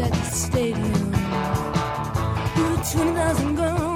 [0.00, 1.12] At the stadium?
[2.54, 3.87] Who 20,000 girls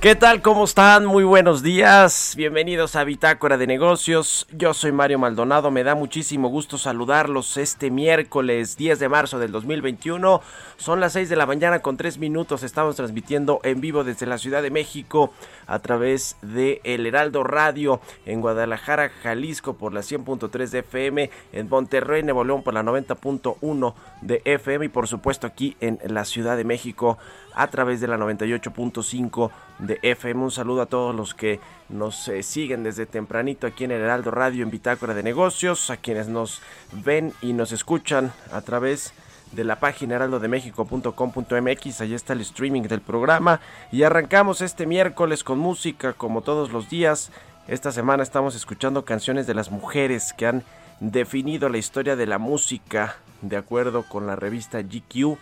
[0.00, 0.40] ¿Qué tal?
[0.40, 1.04] ¿Cómo están?
[1.04, 2.32] Muy buenos días.
[2.34, 4.46] Bienvenidos a Bitácora de Negocios.
[4.50, 5.70] Yo soy Mario Maldonado.
[5.70, 10.40] Me da muchísimo gusto saludarlos este miércoles 10 de marzo del 2021.
[10.78, 12.62] Son las 6 de la mañana con 3 minutos.
[12.62, 15.34] Estamos transmitiendo en vivo desde la Ciudad de México
[15.66, 21.68] a través de El Heraldo Radio en Guadalajara, Jalisco por la 100.3 de FM, en
[21.68, 26.56] Monterrey, Nuevo León por la 90.1 de FM y por supuesto aquí en la Ciudad
[26.56, 27.18] de México
[27.54, 30.44] a través de la 98.5 de FM.
[30.44, 34.30] Un saludo a todos los que nos eh, siguen desde tempranito aquí en el Heraldo
[34.30, 36.62] Radio en Bitácora de Negocios, a quienes nos
[36.92, 39.12] ven y nos escuchan a través
[39.52, 43.60] de la página heraldodemexico.com.mx, ahí está el streaming del programa
[43.90, 47.32] y arrancamos este miércoles con música como todos los días.
[47.66, 50.62] Esta semana estamos escuchando canciones de las mujeres que han
[51.00, 55.38] definido la historia de la música de acuerdo con la revista GQ.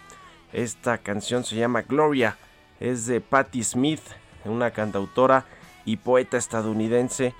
[0.53, 2.37] Esta canción se llama Gloria,
[2.81, 4.03] es de Patti Smith,
[4.45, 5.45] una cantautora
[5.85, 7.35] y poeta estadounidense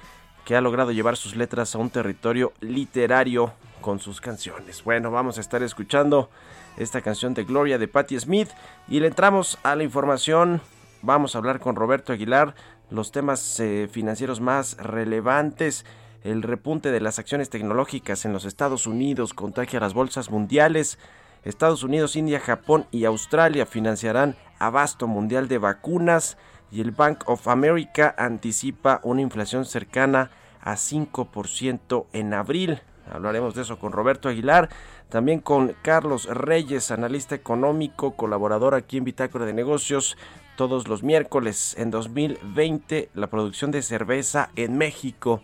[0.45, 4.85] que ha logrado llevar sus letras a un territorio literario con sus canciones.
[4.85, 6.31] Bueno, vamos a estar escuchando
[6.77, 8.49] esta canción de Gloria de Patti Smith
[8.89, 10.61] y le entramos a la información.
[11.03, 12.55] Vamos a hablar con Roberto Aguilar
[12.91, 15.85] los temas eh, financieros más relevantes.
[16.25, 20.99] El repunte de las acciones tecnológicas en los Estados Unidos contagia las bolsas mundiales.
[21.49, 26.37] Estados Unidos, India, Japón y Australia financiarán abasto mundial de vacunas
[26.71, 32.83] y el Bank of America anticipa una inflación cercana a 5% en abril.
[33.11, 34.69] Hablaremos de eso con Roberto Aguilar,
[35.09, 40.19] también con Carlos Reyes, analista económico, colaborador aquí en Bitácora de Negocios,
[40.57, 41.75] todos los miércoles.
[41.79, 45.41] En 2020, la producción de cerveza en México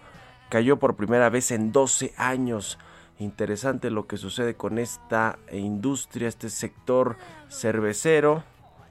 [0.50, 2.78] cayó por primera vez en 12 años.
[3.19, 7.17] Interesante lo que sucede con esta industria, este sector
[7.49, 8.43] cervecero.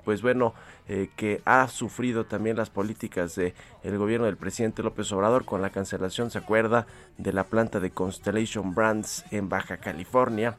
[0.05, 0.53] Pues bueno,
[0.89, 3.53] eh, que ha sufrido también las políticas del
[3.83, 7.91] el gobierno del presidente López Obrador con la cancelación, se acuerda, de la planta de
[7.91, 10.57] Constellation Brands en Baja California.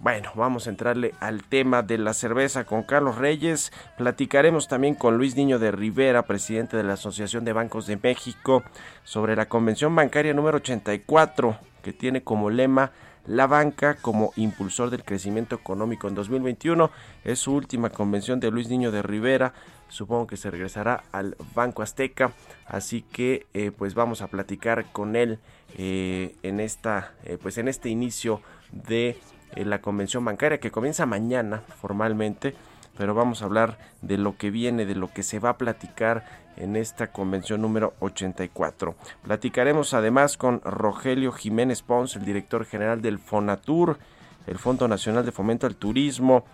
[0.00, 3.72] Bueno, vamos a entrarle al tema de la cerveza con Carlos Reyes.
[3.96, 8.62] Platicaremos también con Luis Niño de Rivera, presidente de la Asociación de Bancos de México,
[9.02, 12.92] sobre la Convención Bancaria número 84, que tiene como lema
[13.26, 16.90] la banca como impulsor del crecimiento económico en 2021.
[17.24, 19.54] Es su última convención de Luis Niño de Rivera.
[19.88, 22.32] Supongo que se regresará al Banco Azteca.
[22.66, 25.38] Así que eh, pues vamos a platicar con él
[25.78, 29.16] eh, en esta eh, pues en este inicio de
[29.56, 32.54] la convención bancaria que comienza mañana formalmente.
[32.98, 36.26] Pero vamos a hablar de lo que viene, de lo que se va a platicar
[36.58, 38.94] en esta convención número 84.
[39.22, 43.98] Platicaremos además con Rogelio Jiménez Pons, el director general del Fonatur,
[44.46, 46.44] el Fondo Nacional de Fomento al Turismo,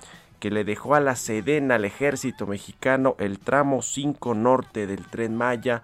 [0.41, 5.37] que le dejó a la Sedena, al ejército mexicano, el tramo 5 norte del tren
[5.37, 5.83] Maya,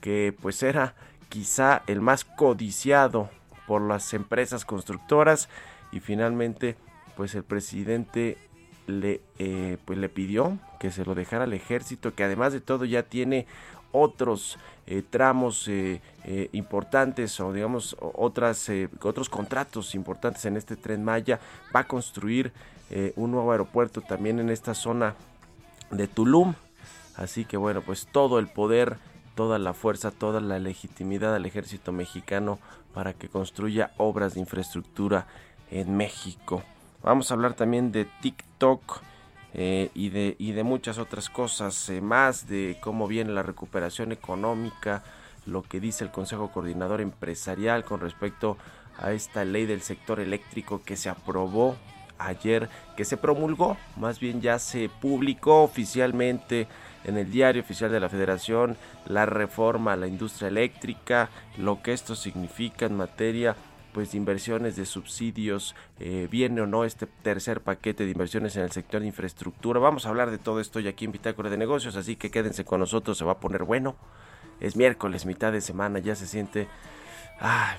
[0.00, 0.94] que pues era
[1.28, 3.30] quizá el más codiciado
[3.66, 5.48] por las empresas constructoras
[5.92, 6.76] y finalmente
[7.16, 8.36] pues el presidente
[8.90, 12.84] le, eh, pues le pidió que se lo dejara al ejército, que además de todo
[12.84, 13.46] ya tiene
[13.92, 16.00] otros eh, tramos eh,
[16.52, 18.70] importantes o digamos otras
[19.02, 21.40] otros contratos importantes en este tren Maya.
[21.74, 22.52] Va a construir
[23.14, 25.14] un nuevo aeropuerto también en esta zona
[25.92, 26.54] de Tulum.
[27.16, 28.96] Así que bueno pues todo el poder
[29.34, 32.58] toda la fuerza toda la legitimidad al ejército mexicano
[32.94, 35.26] para que construya obras de infraestructura
[35.70, 36.62] en México.
[37.02, 38.49] Vamos a hablar también de TikTok
[39.54, 44.12] eh, y, de, y de muchas otras cosas eh, más, de cómo viene la recuperación
[44.12, 45.02] económica,
[45.46, 48.56] lo que dice el Consejo Coordinador Empresarial con respecto
[48.98, 51.76] a esta ley del sector eléctrico que se aprobó
[52.18, 56.68] ayer, que se promulgó, más bien ya se publicó oficialmente
[57.04, 61.94] en el diario oficial de la Federación la reforma a la industria eléctrica, lo que
[61.94, 63.56] esto significa en materia
[63.92, 68.62] pues de inversiones de subsidios, eh, viene o no este tercer paquete de inversiones en
[68.62, 69.80] el sector de infraestructura.
[69.80, 72.64] Vamos a hablar de todo esto ya aquí en Bitácora de Negocios, así que quédense
[72.64, 73.96] con nosotros, se va a poner bueno.
[74.60, 76.68] Es miércoles, mitad de semana, ya se siente,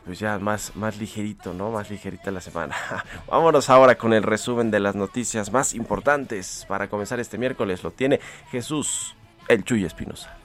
[0.05, 1.69] pues ya más, más ligerito, ¿no?
[1.71, 2.75] Más ligerita la semana.
[3.27, 7.83] Vámonos ahora con el resumen de las noticias más importantes para comenzar este miércoles.
[7.83, 8.19] Lo tiene
[8.49, 9.15] Jesús,
[9.47, 10.40] el Chuy Espinosa.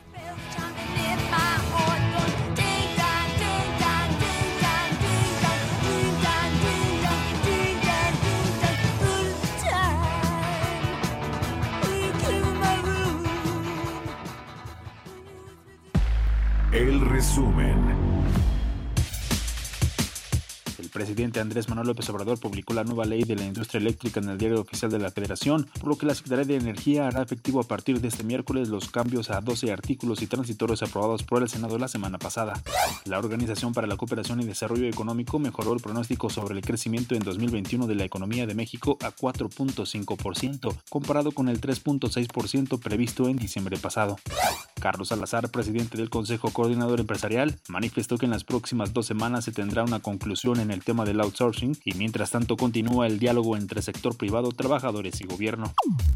[20.96, 24.38] Presidente Andrés Manuel López Obrador publicó la nueva ley de la industria eléctrica en el
[24.38, 27.64] diario oficial de la Federación, por lo que la Secretaría de Energía hará efectivo a
[27.64, 31.76] partir de este miércoles los cambios a 12 artículos y transitorios aprobados por el Senado
[31.76, 32.62] la semana pasada.
[33.04, 37.20] La Organización para la Cooperación y Desarrollo Económico mejoró el pronóstico sobre el crecimiento en
[37.24, 43.76] 2021 de la economía de México a 4.5%, comparado con el 3.6% previsto en diciembre
[43.76, 44.16] pasado.
[44.80, 49.52] Carlos Salazar, presidente del Consejo Coordinador Empresarial, manifestó que en las próximas dos semanas se
[49.52, 53.82] tendrá una conclusión en el tema del outsourcing y mientras tanto continúa el diálogo entre
[53.82, 55.74] sector privado, trabajadores y gobierno.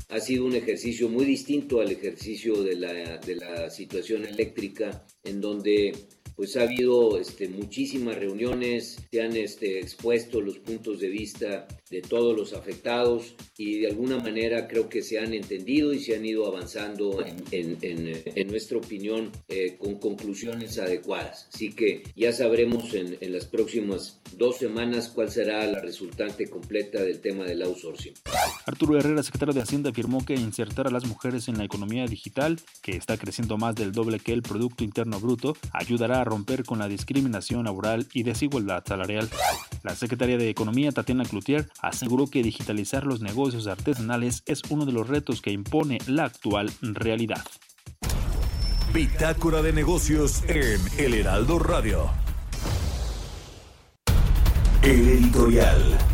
[0.08, 5.40] Ha sido un ejercicio muy distinto al ejercicio de la, de la situación eléctrica, en
[5.40, 5.92] donde
[6.36, 12.02] pues ha habido este, muchísimas reuniones, se han este, expuesto los puntos de vista de
[12.02, 16.24] todos los afectados y de alguna manera creo que se han entendido y se han
[16.24, 21.48] ido avanzando en, en, nuestra opinión eh, con conclusiones adecuadas.
[21.52, 27.02] Así que ya sabremos en, en las próximas dos semanas cuál será la resultante completa
[27.02, 28.14] del tema del outsourcing.
[28.66, 32.60] Arturo Herrera, secretario de Hacienda, afirmó que insertar a las mujeres en la economía digital,
[32.82, 36.78] que está creciendo más del doble que el Producto Interno Bruto, ayudará a romper con
[36.78, 39.28] la discriminación laboral y desigualdad salarial.
[39.82, 44.92] La secretaria de Economía, Tatiana Cloutier, aseguró que digitalizar los negocios artesanales es uno de
[44.92, 47.44] los retos que impone la actual realidad.
[48.92, 52.10] Bitácora de negocios en El Heraldo Radio.
[54.82, 56.09] El editorial.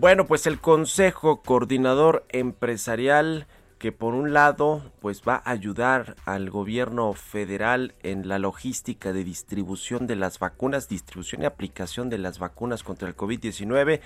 [0.00, 3.48] Bueno, pues el Consejo Coordinador Empresarial
[3.80, 9.24] que por un lado pues va a ayudar al gobierno federal en la logística de
[9.24, 14.00] distribución de las vacunas, distribución y aplicación de las vacunas contra el COVID-19.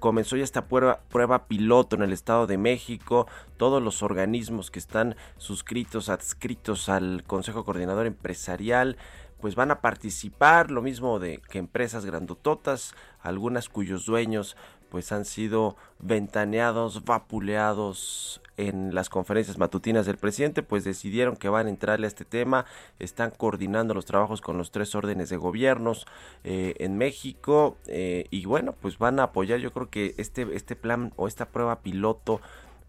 [0.00, 3.28] Comenzó ya esta prueba, prueba piloto en el Estado de México.
[3.56, 8.96] Todos los organismos que están suscritos, adscritos al Consejo Coordinador Empresarial
[9.40, 14.56] pues van a participar, lo mismo de que empresas grandototas, algunas cuyos dueños
[14.90, 21.66] pues han sido ventaneados, vapuleados en las conferencias matutinas del presidente, pues decidieron que van
[21.66, 22.64] a entrarle a este tema,
[22.98, 26.06] están coordinando los trabajos con los tres órdenes de gobiernos
[26.44, 30.76] eh, en México eh, y bueno, pues van a apoyar, yo creo que este, este
[30.76, 32.40] plan o esta prueba piloto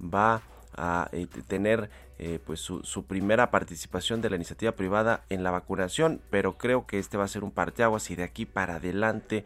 [0.01, 0.41] va
[0.75, 1.89] a eh, tener
[2.47, 6.97] pues su, su, primera participación de la iniciativa privada en la vacunación, pero creo que
[6.97, 9.45] este va a ser un parteaguas y de aquí para adelante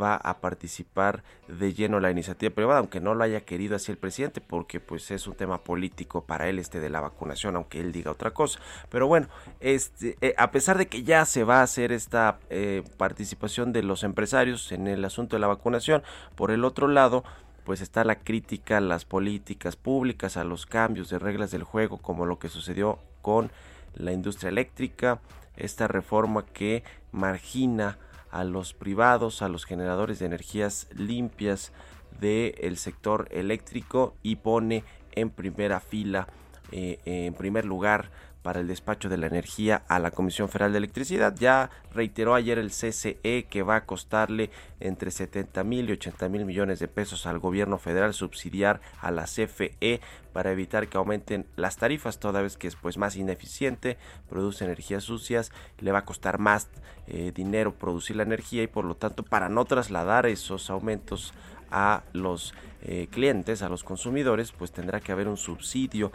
[0.00, 3.98] va a participar de lleno la iniciativa privada, aunque no lo haya querido así el
[3.98, 7.92] presidente, porque pues es un tema político para él este de la vacunación, aunque él
[7.92, 8.60] diga otra cosa.
[8.88, 9.28] Pero bueno,
[9.60, 13.82] este, eh, a pesar de que ya se va a hacer esta eh, participación de
[13.82, 16.02] los empresarios en el asunto de la vacunación,
[16.34, 17.24] por el otro lado,
[17.64, 21.98] pues está la crítica a las políticas públicas, a los cambios de reglas del juego,
[21.98, 23.50] como lo que sucedió con
[23.94, 25.20] la industria eléctrica,
[25.56, 26.82] esta reforma que
[27.12, 27.98] margina
[28.32, 31.72] a los privados, a los generadores de energías limpias
[32.18, 36.26] del sector eléctrico y pone en primera fila,
[36.72, 38.10] eh, en primer lugar,
[38.42, 41.34] para el despacho de la energía a la Comisión Federal de Electricidad.
[41.38, 46.44] Ya reiteró ayer el CCE que va a costarle entre 70 mil y 80 mil
[46.44, 50.00] millones de pesos al gobierno federal subsidiar a la CFE
[50.32, 55.04] para evitar que aumenten las tarifas toda vez que es pues más ineficiente, produce energías
[55.04, 56.68] sucias, le va a costar más
[57.06, 61.32] eh, dinero producir la energía y por lo tanto para no trasladar esos aumentos
[61.70, 66.12] a los eh, clientes, a los consumidores, pues tendrá que haber un subsidio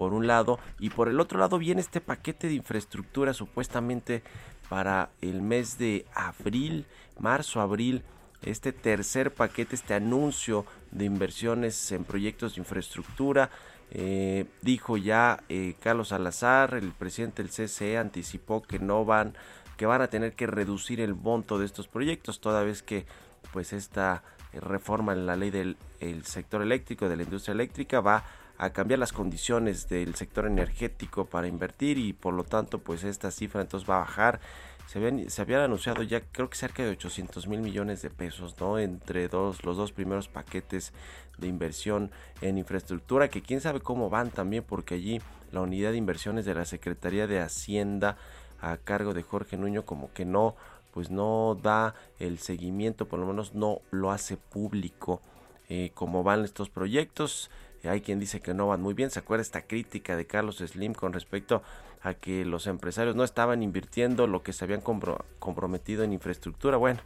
[0.00, 4.22] por un lado y por el otro lado viene este paquete de infraestructura supuestamente
[4.70, 6.86] para el mes de abril,
[7.18, 8.02] marzo, abril,
[8.40, 13.50] este tercer paquete, este anuncio de inversiones en proyectos de infraestructura.
[13.90, 19.34] Eh, dijo ya eh, Carlos Salazar, el presidente del CCE, anticipó que no van,
[19.76, 23.04] que van a tener que reducir el monto de estos proyectos, toda vez que
[23.52, 24.22] pues esta
[24.54, 28.24] reforma en la ley del el sector eléctrico, de la industria eléctrica, va
[28.60, 33.30] a cambiar las condiciones del sector energético para invertir y por lo tanto pues esta
[33.30, 34.38] cifra entonces va a bajar.
[34.86, 38.78] Se habían, anunciado ya creo que cerca de 800 mil millones de pesos, ¿no?
[38.78, 40.92] Entre los dos primeros paquetes
[41.38, 42.10] de inversión
[42.42, 46.54] en infraestructura, que quién sabe cómo van también, porque allí la unidad de inversiones de
[46.54, 48.18] la Secretaría de Hacienda
[48.60, 50.54] a cargo de Jorge Nuño como que no,
[50.92, 55.22] pues no da el seguimiento, por lo menos no lo hace público
[55.70, 57.48] eh, cómo van estos proyectos.
[57.84, 59.10] Hay quien dice que no van muy bien.
[59.10, 61.62] ¿Se acuerda esta crítica de Carlos Slim con respecto
[62.02, 66.76] a que los empresarios no estaban invirtiendo lo que se habían compro comprometido en infraestructura?
[66.76, 67.00] Bueno,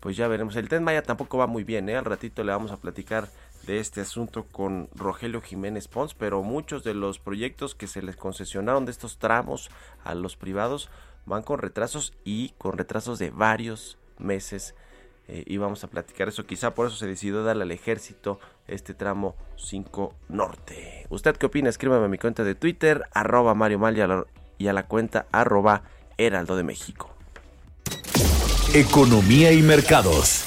[0.00, 0.56] pues ya veremos.
[0.56, 1.88] El Tren Maya tampoco va muy bien.
[1.88, 1.96] ¿eh?
[1.96, 3.28] Al ratito le vamos a platicar
[3.66, 8.16] de este asunto con Rogelio Jiménez Pons, pero muchos de los proyectos que se les
[8.16, 9.70] concesionaron de estos tramos
[10.04, 10.88] a los privados
[11.26, 14.74] van con retrasos y con retrasos de varios meses
[15.28, 16.46] eh, y vamos a platicar eso.
[16.46, 21.06] Quizá por eso se decidió darle al ejército este tramo 5 norte.
[21.08, 21.68] ¿Usted qué opina?
[21.68, 24.24] Escríbame a mi cuenta de Twitter, arroba Mario Mal y a la,
[24.58, 25.82] y a la cuenta arroba
[26.18, 27.10] Heraldo de México.
[28.74, 30.46] Economía y mercados.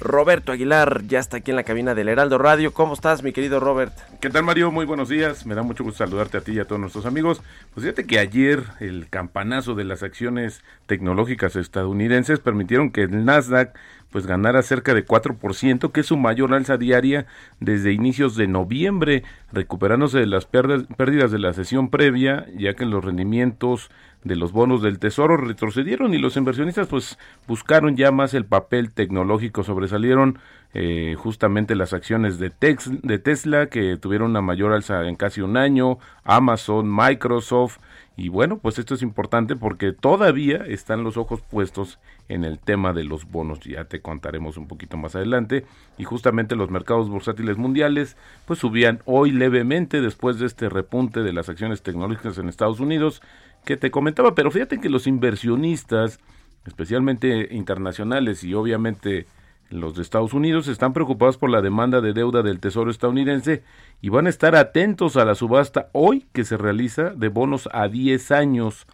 [0.00, 2.72] Roberto Aguilar ya está aquí en la cabina del Heraldo Radio.
[2.72, 3.92] ¿Cómo estás, mi querido Robert?
[4.20, 4.70] ¿Qué tal, Mario?
[4.70, 5.44] Muy buenos días.
[5.44, 7.42] Me da mucho gusto saludarte a ti y a todos nuestros amigos.
[7.74, 13.76] Pues fíjate que ayer el campanazo de las acciones tecnológicas estadounidenses permitieron que el Nasdaq
[14.10, 17.26] pues ganara cerca de 4%, que es su mayor alza diaria
[17.60, 19.22] desde inicios de noviembre,
[19.52, 23.90] recuperándose de las pérdidas de la sesión previa, ya que los rendimientos
[24.24, 28.90] de los bonos del tesoro retrocedieron y los inversionistas pues buscaron ya más el papel
[28.90, 30.38] tecnológico, sobresalieron
[30.74, 35.40] eh, justamente las acciones de, Tex, de Tesla que tuvieron una mayor alza en casi
[35.40, 37.78] un año, Amazon, Microsoft
[38.18, 42.92] y bueno, pues esto es importante porque todavía están los ojos puestos en el tema
[42.92, 45.64] de los bonos, ya te contaremos un poquito más adelante,
[45.98, 51.32] y justamente los mercados bursátiles mundiales pues subían hoy levemente después de este repunte de
[51.32, 53.22] las acciones tecnológicas en Estados Unidos
[53.64, 56.18] que te comentaba, pero fíjate que los inversionistas,
[56.66, 59.28] especialmente internacionales y obviamente
[59.70, 63.62] los de Estados Unidos, están preocupados por la demanda de deuda del Tesoro estadounidense
[64.00, 67.88] y van a estar atentos a la subasta hoy que se realiza de bonos a
[67.88, 68.86] 10 años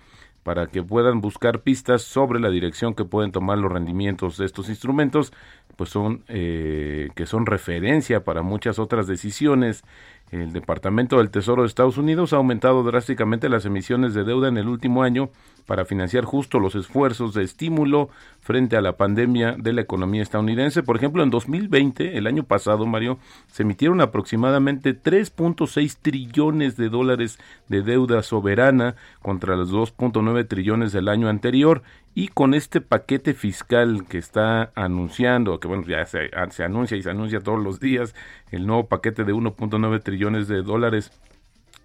[0.42, 4.68] para que puedan buscar pistas sobre la dirección que pueden tomar los rendimientos de estos
[4.68, 5.32] instrumentos,
[5.76, 9.84] pues son eh, que son referencia para muchas otras decisiones
[10.30, 14.56] el Departamento del Tesoro de Estados Unidos ha aumentado drásticamente las emisiones de deuda en
[14.56, 15.30] el último año
[15.66, 20.82] para financiar justo los esfuerzos de estímulo frente a la pandemia de la economía estadounidense.
[20.82, 27.38] Por ejemplo, en 2020, el año pasado, Mario, se emitieron aproximadamente 3.6 trillones de dólares
[27.68, 31.82] de deuda soberana contra los 2.9 trillones del año anterior
[32.14, 37.02] y con este paquete fiscal que está anunciando, que bueno, ya se, se, anuncia y
[37.02, 38.14] se anuncia todos los días,
[38.50, 41.10] el nuevo paquete de 1.9 trillones de dólares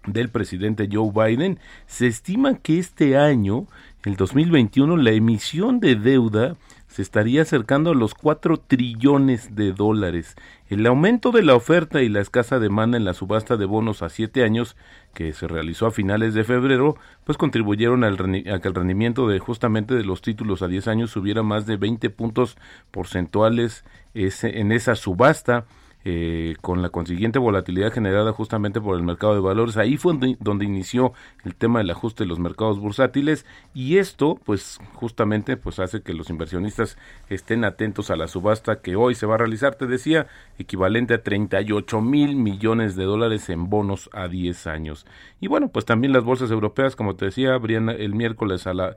[0.06, 3.66] del presidente Joe Biden, se estima que este año,
[4.04, 6.56] el 2021, la emisión de deuda
[6.86, 10.36] se estaría acercando a los 4 trillones de dólares.
[10.68, 14.08] El aumento de la oferta y la escasa demanda en la subasta de bonos a
[14.08, 14.76] 7 años
[15.14, 19.38] que se realizó a finales de febrero, pues contribuyeron al a que el rendimiento de
[19.38, 22.56] justamente de los títulos a 10 años subiera más de 20 puntos
[22.90, 25.66] porcentuales ese, en esa subasta
[26.04, 29.76] eh, con la consiguiente volatilidad generada justamente por el mercado de valores.
[29.76, 31.12] Ahí fue donde, donde, inició
[31.44, 36.14] el tema del ajuste de los mercados bursátiles y esto pues justamente pues hace que
[36.14, 36.96] los inversionistas
[37.28, 40.26] estén atentos a la subasta que hoy se va a realizar, te decía,
[40.58, 45.06] equivalente a 38 mil millones de dólares en bonos a 10 años.
[45.40, 48.96] Y bueno, pues también las bolsas europeas, como te decía, abrían el miércoles a la...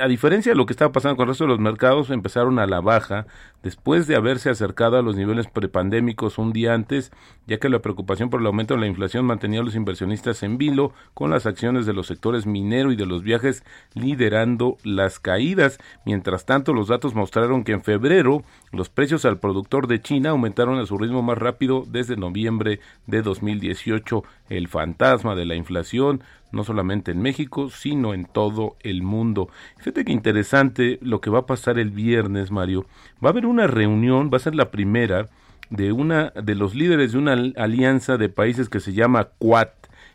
[0.00, 2.66] A diferencia de lo que estaba pasando con el resto de los mercados, empezaron a
[2.66, 3.26] la baja
[3.62, 7.12] después de haberse acercado a los niveles prepandémicos un día antes,
[7.46, 10.58] ya que la preocupación por el aumento de la inflación mantenía a los inversionistas en
[10.58, 13.64] vilo, con las acciones de los sectores minero y de los viajes
[13.94, 15.78] liderando las caídas.
[16.04, 18.42] Mientras tanto, los datos mostraron que en febrero
[18.72, 23.22] los precios al productor de China aumentaron a su ritmo más rápido desde noviembre de
[23.22, 24.24] 2018.
[24.48, 29.48] El fantasma de la inflación no solamente en México, sino en todo el mundo.
[29.78, 32.86] Fíjate que interesante lo que va a pasar el viernes, Mario.
[33.24, 35.28] Va a haber una reunión, va a ser la primera
[35.70, 39.68] de una de los líderes de una alianza de países que se llama Quad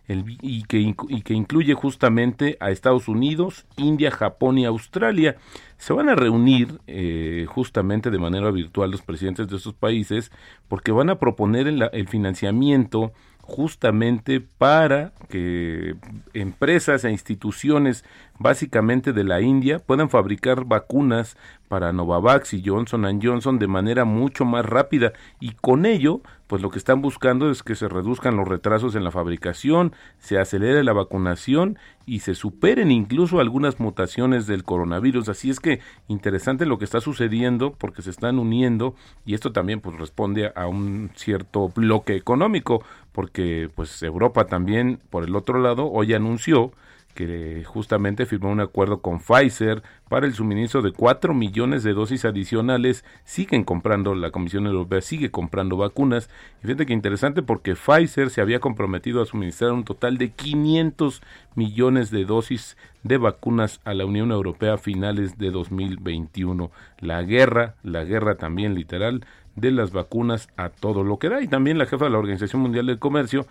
[0.07, 5.35] y, que, incluye justamente a Estados Unidos, India, Japón y Australia.
[5.77, 10.31] Se van a reunir eh, justamente de manera virtual los presidentes de esos países
[10.69, 13.11] porque van a proponer el financiamiento
[13.47, 15.95] justamente para que
[16.33, 18.03] empresas e instituciones
[18.37, 21.37] básicamente de la India puedan fabricar vacunas
[21.67, 26.69] para Novavax y Johnson Johnson de manera mucho más rápida y con ello pues lo
[26.69, 30.93] que están buscando es que se reduzcan los retrasos en la fabricación, se acelere la
[30.93, 35.27] vacunación y se superen incluso algunas mutaciones del coronavirus.
[35.27, 39.81] Así es que interesante lo que está sucediendo porque se están uniendo y esto también
[39.81, 42.81] pues responde a un cierto bloque económico
[43.17, 46.71] porque pues Europa también por el otro lado hoy anunció
[47.15, 52.25] que justamente firmó un acuerdo con Pfizer para el suministro de 4 millones de dosis
[52.25, 53.03] adicionales.
[53.23, 56.29] Siguen comprando, la Comisión Europea sigue comprando vacunas.
[56.59, 61.23] Y fíjate que interesante porque Pfizer se había comprometido a suministrar un total de 500
[61.55, 66.69] millones de dosis de vacunas a la Unión Europea a finales de 2021.
[66.99, 69.25] La guerra, la guerra también literal
[69.57, 71.41] de las vacunas a todo lo que da.
[71.41, 73.45] Y también la jefa de la Organización Mundial del Comercio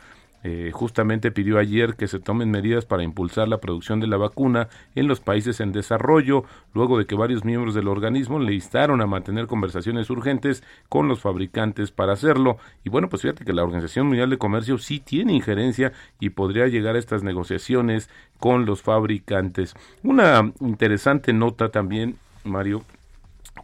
[0.48, 4.68] eh, justamente pidió ayer que se tomen medidas para impulsar la producción de la vacuna
[4.94, 9.06] en los países en desarrollo, luego de que varios miembros del organismo le instaron a
[9.06, 12.58] mantener conversaciones urgentes con los fabricantes para hacerlo.
[12.84, 16.68] Y bueno, pues fíjate que la Organización Mundial de Comercio sí tiene injerencia y podría
[16.68, 18.08] llegar a estas negociaciones
[18.38, 19.74] con los fabricantes.
[20.04, 22.84] Una interesante nota también, Mario,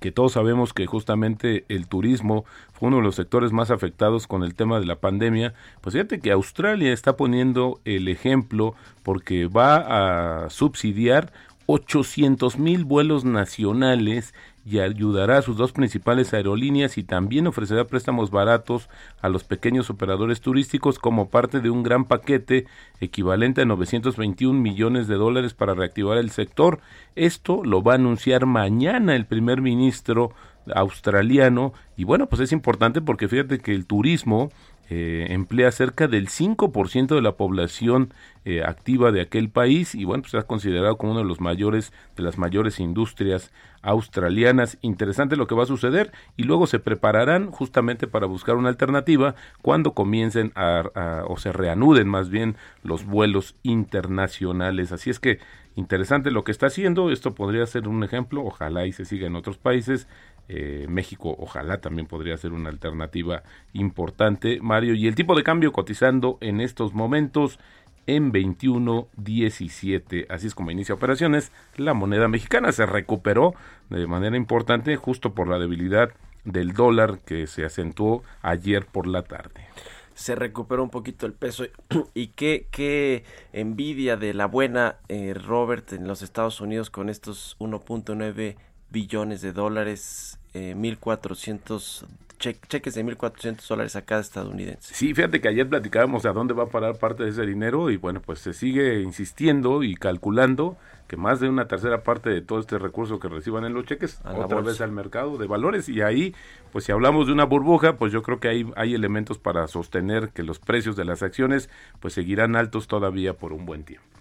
[0.00, 4.42] que todos sabemos que justamente el turismo fue uno de los sectores más afectados con
[4.42, 10.44] el tema de la pandemia, pues fíjate que Australia está poniendo el ejemplo porque va
[10.44, 11.32] a subsidiar
[11.66, 18.30] 800 mil vuelos nacionales y ayudará a sus dos principales aerolíneas y también ofrecerá préstamos
[18.30, 18.88] baratos
[19.20, 22.66] a los pequeños operadores turísticos como parte de un gran paquete
[23.00, 26.80] equivalente a 921 millones de dólares para reactivar el sector.
[27.16, 30.32] Esto lo va a anunciar mañana el primer ministro
[30.72, 34.50] australiano y bueno pues es importante porque fíjate que el turismo
[34.94, 38.12] eh, emplea cerca del 5% de la población
[38.44, 41.94] eh, activa de aquel país y bueno, pues está considerado como uno de los mayores,
[42.14, 44.78] de las mayores industrias australianas.
[44.80, 49.34] Interesante lo que va a suceder y luego se prepararán justamente para buscar una alternativa
[49.60, 54.92] cuando comiencen a, o se reanuden más bien los vuelos internacionales.
[54.92, 55.38] Así es que
[55.74, 57.10] interesante lo que está haciendo.
[57.10, 58.44] Esto podría ser un ejemplo.
[58.44, 60.06] Ojalá y se siga en otros países.
[60.48, 63.42] Eh, México ojalá también podría ser una alternativa
[63.72, 64.94] importante, Mario.
[64.94, 67.58] Y el tipo de cambio cotizando en estos momentos
[68.06, 70.26] en 21.17.
[70.28, 71.52] Así es como inicia operaciones.
[71.76, 73.54] La moneda mexicana se recuperó
[73.90, 76.10] de manera importante justo por la debilidad
[76.44, 79.66] del dólar que se acentuó ayer por la tarde.
[80.14, 81.64] Se recuperó un poquito el peso
[82.14, 87.56] y qué, qué envidia de la buena eh, Robert en los Estados Unidos con estos
[87.60, 88.56] 1.9
[88.92, 92.06] billones de dólares, eh, 1.400
[92.42, 94.94] cheques de 1.400 dólares a cada estadounidense.
[94.94, 97.96] Sí, fíjate que ayer platicábamos a dónde va a parar parte de ese dinero y
[97.96, 100.76] bueno, pues se sigue insistiendo y calculando
[101.06, 104.20] que más de una tercera parte de todo este recurso que reciban en los cheques
[104.24, 104.60] otra bolsa.
[104.62, 106.34] vez al mercado de valores y ahí,
[106.72, 110.30] pues si hablamos de una burbuja, pues yo creo que hay, hay elementos para sostener
[110.30, 114.11] que los precios de las acciones pues seguirán altos todavía por un buen tiempo.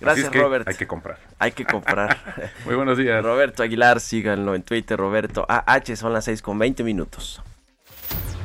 [0.00, 0.66] Así Gracias, es que Robert.
[0.66, 1.18] Hay que comprar.
[1.38, 2.16] Hay que comprar.
[2.64, 3.22] Muy buenos días.
[3.22, 7.42] Roberto Aguilar, síganlo en Twitter, Roberto AH, son las 6 con 20 minutos.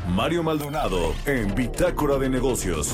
[0.10, 2.94] Mario Maldonado en Bitácora de Negocios.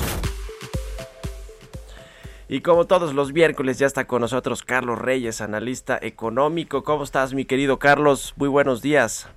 [2.48, 6.84] Y como todos los miércoles ya está con nosotros Carlos Reyes, analista económico.
[6.84, 8.32] ¿Cómo estás, mi querido Carlos?
[8.36, 9.28] Muy buenos días.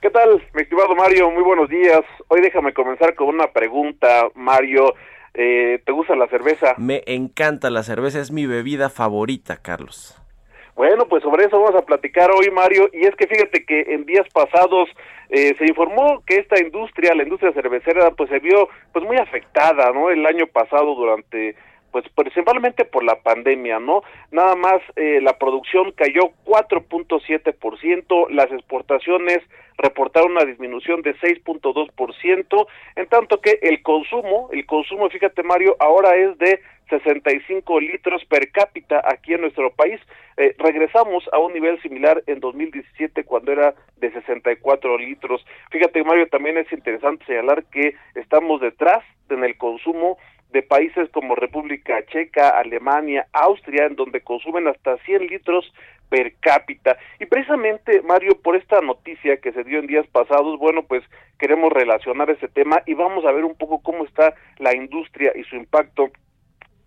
[0.00, 1.30] ¿Qué tal, mi estimado Mario?
[1.30, 2.00] Muy buenos días.
[2.28, 4.94] Hoy déjame comenzar con una pregunta, Mario.
[5.34, 6.74] Eh, ¿Te gusta la cerveza?
[6.78, 10.16] Me encanta la cerveza, es mi bebida favorita, Carlos.
[10.74, 12.88] Bueno, pues sobre eso vamos a platicar hoy, Mario.
[12.92, 14.88] Y es que fíjate que en días pasados
[15.28, 19.92] eh, se informó que esta industria, la industria cervecera, pues se vio pues muy afectada,
[19.92, 20.10] ¿no?
[20.10, 21.54] El año pasado durante
[21.90, 24.02] pues principalmente por la pandemia, ¿no?
[24.30, 29.38] Nada más eh, la producción cayó 4.7%, las exportaciones
[29.76, 36.16] reportaron una disminución de 6.2%, en tanto que el consumo, el consumo, fíjate Mario, ahora
[36.16, 40.00] es de 65 litros per cápita aquí en nuestro país.
[40.36, 45.44] Eh, regresamos a un nivel similar en 2017 cuando era de 64 litros.
[45.70, 50.18] Fíjate Mario, también es interesante señalar que estamos detrás en el consumo
[50.52, 55.72] de países como República Checa, Alemania, Austria, en donde consumen hasta 100 litros
[56.08, 56.98] per cápita.
[57.18, 61.02] Y precisamente, Mario, por esta noticia que se dio en días pasados, bueno, pues
[61.38, 65.44] queremos relacionar ese tema y vamos a ver un poco cómo está la industria y
[65.44, 66.10] su impacto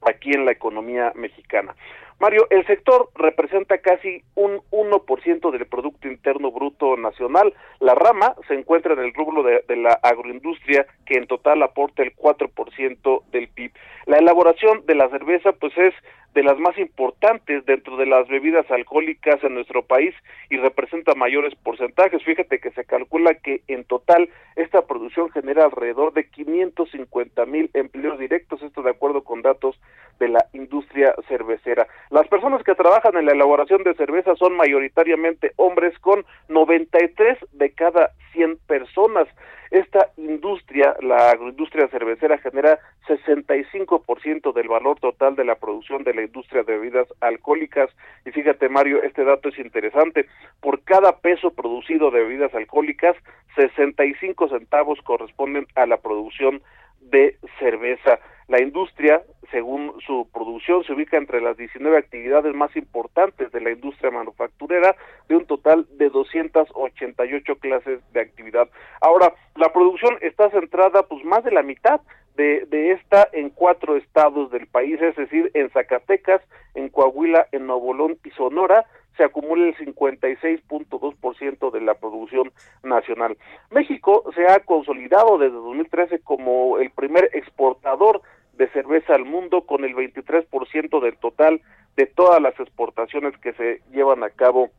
[0.06, 1.76] aquí en la economía mexicana.
[2.20, 7.54] Mario, el sector representa casi un 1% del Producto Interno Bruto Nacional.
[7.80, 12.04] La rama se encuentra en el rubro de, de, la agroindustria, que en total aporta
[12.04, 13.72] el 4% del PIB.
[14.06, 15.94] La elaboración de la cerveza, pues es
[16.34, 20.16] de las más importantes dentro de las bebidas alcohólicas en nuestro país
[20.50, 22.24] y representa mayores porcentajes.
[22.24, 28.18] Fíjate que se calcula que en total esta producción genera alrededor de 550 mil empleos
[28.20, 29.80] directos, esto de acuerdo con datos
[30.20, 31.88] de la industria cervecera.
[32.10, 37.72] Las personas que trabajan en la elaboración de cerveza son mayoritariamente hombres con 93 de
[37.72, 39.28] cada 100 personas.
[39.72, 46.24] Esta industria, la agroindustria cervecera, genera 65% del valor total de la producción de la
[46.24, 47.90] industria de bebidas alcohólicas.
[48.26, 50.28] Y fíjate, Mario, este dato es interesante.
[50.62, 53.16] Por cada peso producido de bebidas alcohólicas,
[53.56, 56.62] 65 centavos corresponden a la producción
[57.02, 58.20] de cerveza.
[58.48, 63.72] La industria, según su producción, se ubica entre las 19 actividades más importantes de la
[63.72, 64.96] industria manufacturera,
[65.30, 68.70] de un total de 288 clases de actividad.
[69.00, 72.02] Ahora, la producción está centrada, pues, más de la mitad
[72.36, 76.42] de, de esta en cuatro estados del país, es decir, en Zacatecas,
[76.74, 78.86] en Coahuila, en Nuevo León y Sonora,
[79.18, 82.52] se acumula el 56.2% de la producción
[82.84, 83.38] nacional.
[83.70, 88.22] México se ha consolidado desde 2013 como el primer exportador
[88.54, 91.62] de cerveza al mundo con el 23% del total
[91.96, 94.70] de todas las exportaciones que se llevan a cabo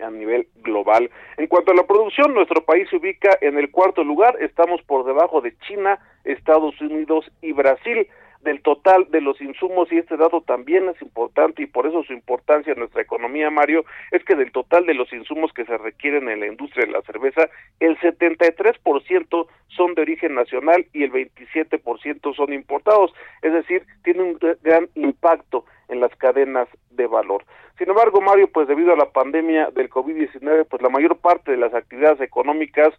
[0.00, 1.10] a nivel global.
[1.36, 5.04] En cuanto a la producción, nuestro país se ubica en el cuarto lugar, estamos por
[5.04, 8.06] debajo de China, Estados Unidos y Brasil
[8.42, 12.12] del total de los insumos y este dato también es importante y por eso su
[12.12, 16.28] importancia en nuestra economía, Mario, es que del total de los insumos que se requieren
[16.28, 17.48] en la industria de la cerveza,
[17.80, 24.38] el 73% son de origen nacional y el 27% son importados, es decir, tiene un
[24.62, 27.44] gran impacto en las cadenas de valor.
[27.78, 31.58] Sin embargo, Mario, pues debido a la pandemia del COVID-19, pues la mayor parte de
[31.58, 32.92] las actividades económicas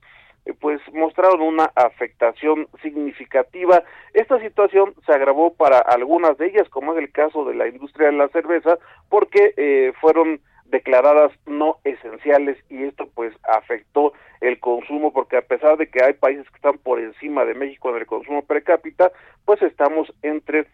[0.59, 3.83] pues mostraron una afectación significativa.
[4.13, 8.07] Esta situación se agravó para algunas de ellas, como es el caso de la industria
[8.07, 8.77] de la cerveza,
[9.09, 15.77] porque eh, fueron declaradas no esenciales y esto pues afectó el consumo porque a pesar
[15.77, 19.11] de que hay países que están por encima de México en el consumo per cápita,
[19.45, 20.67] pues estamos entre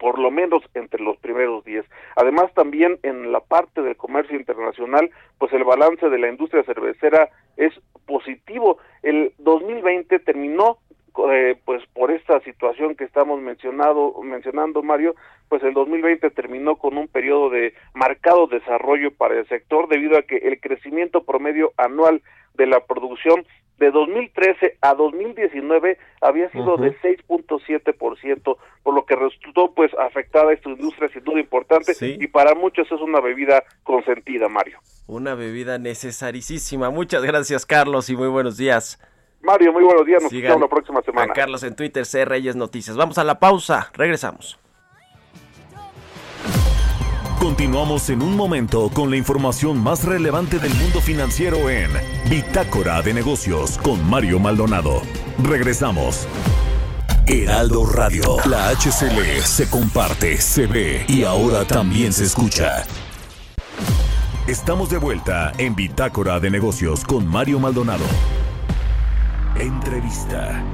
[0.00, 1.84] por lo menos entre los primeros 10.
[2.16, 7.28] Además, también en la parte del comercio internacional, pues el balance de la industria cervecera
[7.58, 7.72] es
[8.06, 8.78] positivo.
[9.02, 10.78] El 2020 terminó
[11.32, 15.14] eh, pues por esta situación que estamos mencionado mencionando Mario,
[15.48, 20.22] pues el 2020 terminó con un periodo de marcado desarrollo para el sector debido a
[20.22, 22.22] que el crecimiento promedio anual
[22.54, 23.44] de la producción
[23.78, 26.80] de 2013 a 2019 había sido uh -huh.
[26.82, 32.16] de 6.7%, por lo que resultó pues afectada esta industria sin duda importante sí.
[32.20, 34.78] y para muchos es una bebida consentida, Mario.
[35.06, 36.90] Una bebida necesarísima.
[36.90, 39.00] Muchas gracias, Carlos, y muy buenos días.
[39.42, 41.32] Mario, muy buenos días, nos vemos la próxima semana.
[41.32, 42.24] A Carlos en Twitter, C.
[42.24, 42.96] Reyes Noticias.
[42.96, 44.58] Vamos a la pausa, regresamos.
[47.40, 51.90] Continuamos en un momento con la información más relevante del mundo financiero en
[52.28, 55.00] Bitácora de Negocios con Mario Maldonado.
[55.42, 56.28] Regresamos.
[57.26, 62.84] Heraldo Radio, la HCL se comparte, se ve y ahora también se escucha.
[64.46, 68.04] Estamos de vuelta en Bitácora de Negocios con Mario Maldonado.
[69.58, 70.64] Entrevista.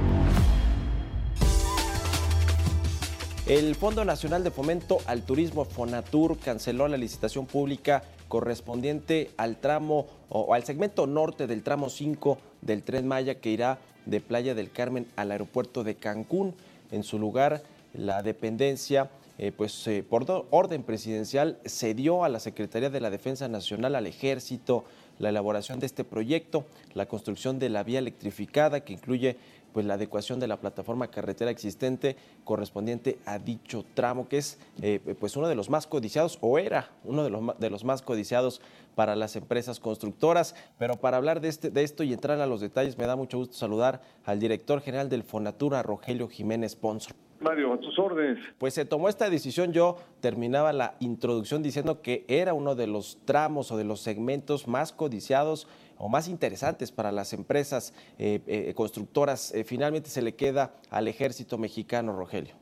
[3.47, 10.05] El Fondo Nacional de Fomento al Turismo Fonatur canceló la licitación pública correspondiente al tramo
[10.29, 14.71] o al segmento norte del tramo 5 del Tren Maya que irá de Playa del
[14.71, 16.53] Carmen al aeropuerto de Cancún.
[16.91, 17.63] En su lugar,
[17.93, 23.47] la dependencia, eh, pues eh, por orden presidencial, cedió a la Secretaría de la Defensa
[23.47, 24.85] Nacional, al Ejército,
[25.19, 29.37] la elaboración de este proyecto, la construcción de la vía electrificada que incluye
[29.73, 34.99] pues la adecuación de la plataforma carretera existente correspondiente a dicho tramo, que es eh,
[35.19, 38.59] pues uno de los más codiciados, o era uno de los, de los más codiciados
[38.95, 40.55] para las empresas constructoras.
[40.79, 43.37] Pero para hablar de, este, de esto y entrar a los detalles, me da mucho
[43.37, 47.11] gusto saludar al director general del Fonatura, Rogelio Jiménez Ponzo.
[47.39, 48.39] Mario, a tus órdenes.
[48.57, 49.73] Pues se tomó esta decisión.
[49.73, 54.67] Yo terminaba la introducción diciendo que era uno de los tramos o de los segmentos
[54.67, 59.53] más codiciados o más interesantes para las empresas eh, eh, constructoras.
[59.53, 62.55] Eh, finalmente se le queda al ejército mexicano, Rogelio.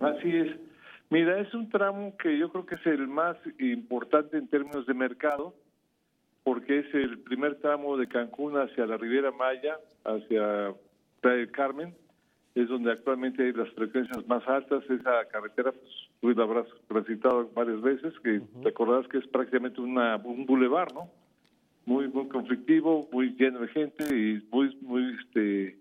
[0.00, 0.56] Así es.
[1.10, 4.94] Mira, es un tramo que yo creo que es el más importante en términos de
[4.94, 5.54] mercado,
[6.42, 10.74] porque es el primer tramo de Cancún hacia la Riviera Maya, hacia
[11.20, 11.94] Playa del Carmen,
[12.54, 14.84] es donde actualmente hay las frecuencias más altas.
[14.88, 19.80] Esa carretera, pues tú la habrás transitado varias veces, que te acordarás que es prácticamente
[19.80, 21.10] una, un bulevar, ¿no?
[21.84, 25.76] Muy, muy conflictivo, muy lleno de gente y muy, muy, este,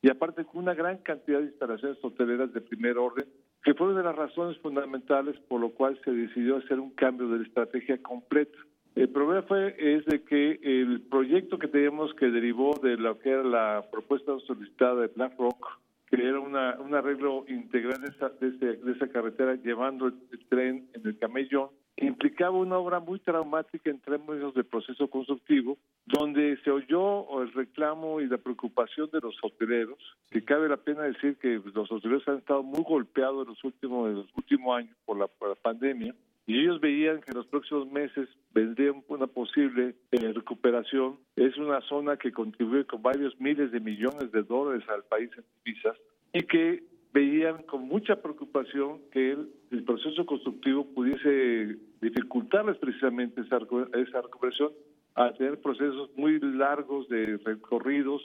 [0.00, 3.26] y aparte con una gran cantidad de instalaciones hoteleras de primer orden,
[3.62, 7.28] que fue una de las razones fundamentales por lo cual se decidió hacer un cambio
[7.28, 8.58] de la estrategia completa.
[8.94, 13.30] El problema fue es de que el proyecto que teníamos que derivó de lo que
[13.30, 15.81] era la propuesta solicitada de BlackRock,
[16.12, 20.14] que era una, un arreglo integral de esa, de, ese- de esa carretera llevando el,
[20.30, 25.78] el tren en el camellón, implicaba una obra muy traumática en términos de proceso constructivo,
[26.06, 29.98] donde se oyó el reclamo y la preocupación de los hoteleros,
[30.30, 34.08] que cabe la pena decir que los hoteleros han estado muy golpeados en los últimos,
[34.10, 36.14] en los últimos años por la, por la pandemia,
[36.46, 41.18] y ellos veían que en los próximos meses vendría una posible eh, recuperación.
[41.36, 45.44] Es una zona que contribuye con varios miles de millones de dólares al país en
[45.64, 45.96] divisas
[46.32, 49.32] y que veían con mucha preocupación que
[49.70, 53.58] el, proceso constructivo pudiese dificultarles precisamente esa,
[53.94, 54.72] esa recuperación
[55.14, 58.22] a tener procesos muy largos de recorridos,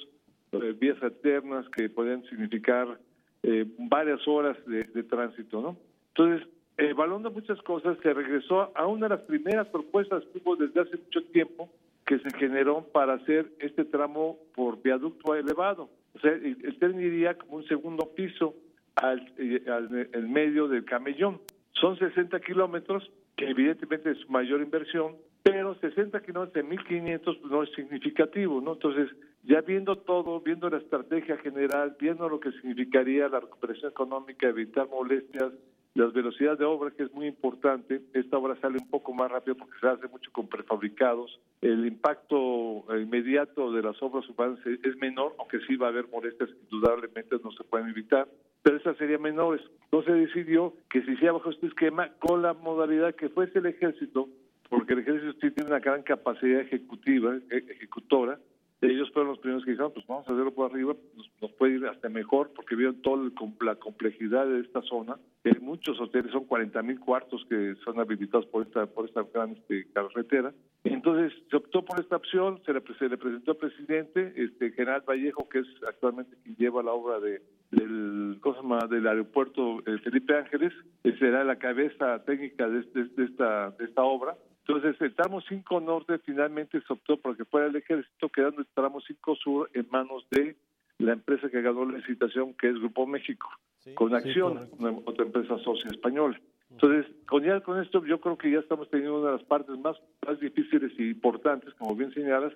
[0.53, 2.99] eh, vías alternas que podían significar
[3.43, 5.77] eh, varias horas de, de tránsito, ¿no?
[6.09, 10.81] Entonces, evaluando muchas cosas, se regresó a una de las primeras propuestas que hubo desde
[10.81, 11.69] hace mucho tiempo
[12.05, 15.89] que se generó para hacer este tramo por viaducto elevado.
[16.15, 18.55] O sea, el, iría como un segundo piso
[18.95, 21.39] al, eh, al- medio del camellón.
[21.73, 27.63] Son 60 kilómetros, que evidentemente es mayor inversión, pero 60 kilómetros de 1.500 pues, no
[27.63, 28.73] es significativo, ¿no?
[28.73, 29.09] Entonces,
[29.43, 34.87] ya viendo todo, viendo la estrategia general, viendo lo que significaría la recuperación económica, evitar
[34.89, 35.51] molestias,
[35.97, 39.57] las velocidades de obra, que es muy importante, esta obra sale un poco más rápido
[39.57, 44.95] porque se hace mucho con prefabricados, el impacto eh, inmediato de las obras urbanas es
[44.97, 48.27] menor, aunque sí va a haber molestias indudablemente no se pueden evitar,
[48.61, 49.61] pero esas serían menores.
[49.85, 54.29] Entonces decidió que se hiciera bajo este esquema con la modalidad que fuese el ejército,
[54.69, 58.39] porque el ejército sí tiene una gran capacidad ejecutiva, e- ejecutora,
[58.81, 61.75] ellos fueron los primeros que dijeron, pues vamos a hacerlo por arriba, nos, nos puede
[61.75, 63.29] ir hasta mejor, porque vieron toda
[63.61, 65.17] la complejidad de esta zona.
[65.43, 69.51] Hay muchos hoteles, son 40 mil cuartos que son habilitados por esta por esta gran
[69.53, 70.53] este, carretera.
[70.83, 75.03] Entonces se optó por esta opción, se le, se le presentó al presidente, este general
[75.07, 78.87] Vallejo, que es actualmente quien lleva la obra de del, ¿cómo se llama?
[78.87, 80.73] del aeropuerto eh, Felipe Ángeles,
[81.19, 84.37] será la cabeza técnica de, de esta, de esta obra.
[84.67, 88.67] Entonces, el tramo 5 norte finalmente se optó por que fuera el ejército, quedando el
[88.73, 90.55] tramo 5 sur en manos de
[90.99, 93.47] la empresa que ganó la licitación, que es Grupo México,
[93.95, 96.39] con Acción, una, otra empresa socia española.
[96.71, 99.77] Entonces, con, ya con esto yo creo que ya estamos teniendo una de las partes
[99.79, 102.51] más, más difíciles y importantes, como bien señalas,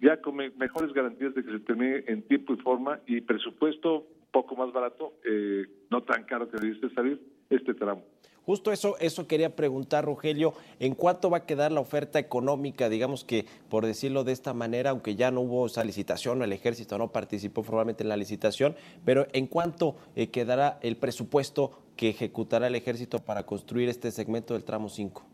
[0.00, 3.98] ya con me- mejores garantías de que se termine en tiempo y forma y presupuesto
[3.98, 8.02] un poco más barato, eh, no tan caro que debiese salir este tramo.
[8.46, 12.90] Justo eso, eso quería preguntar, Rogelio, ¿en cuánto va a quedar la oferta económica?
[12.90, 16.98] Digamos que, por decirlo de esta manera, aunque ya no hubo esa licitación, el ejército
[16.98, 22.66] no participó formalmente en la licitación, pero ¿en cuánto eh, quedará el presupuesto que ejecutará
[22.66, 25.24] el ejército para construir este segmento del tramo 5?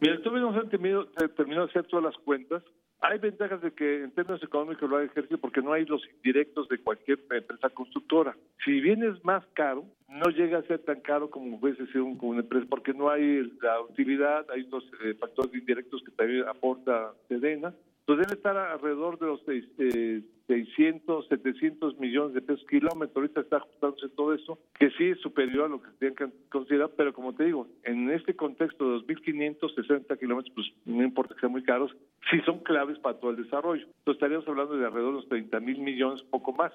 [0.00, 2.62] Mira, terminado, eh, terminado de hacer todas las cuentas.
[3.02, 6.78] Hay ventajas de que en términos económicos lo ejército porque no hay los indirectos de
[6.78, 8.36] cualquier empresa constructora.
[8.64, 12.18] Si bien es más caro, no llega a ser tan caro como hubiese sido un-
[12.18, 16.46] como una empresa porque no hay la utilidad, hay los eh, factores indirectos que también
[16.46, 17.72] aporta Sedena.
[18.10, 23.16] Entonces debe estar alrededor de los seis- eh, 600, 700 millones de pesos kilómetros.
[23.16, 26.26] Ahorita está ajustándose todo eso, que sí es superior a lo que se tiene que
[26.48, 31.40] considerar, pero como te digo, en este contexto de 2.560 kilómetros, pues no importa que
[31.40, 31.92] sean muy caros,
[32.32, 33.82] sí son claves para todo el desarrollo.
[33.86, 36.72] Entonces estaríamos hablando de alrededor de los 30 mil millones, poco más,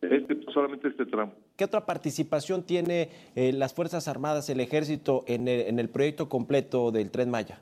[0.00, 1.34] este, solamente este tramo.
[1.56, 6.30] ¿Qué otra participación tiene eh, las Fuerzas Armadas, el ejército, en el, en el proyecto
[6.30, 7.60] completo del Tren Maya?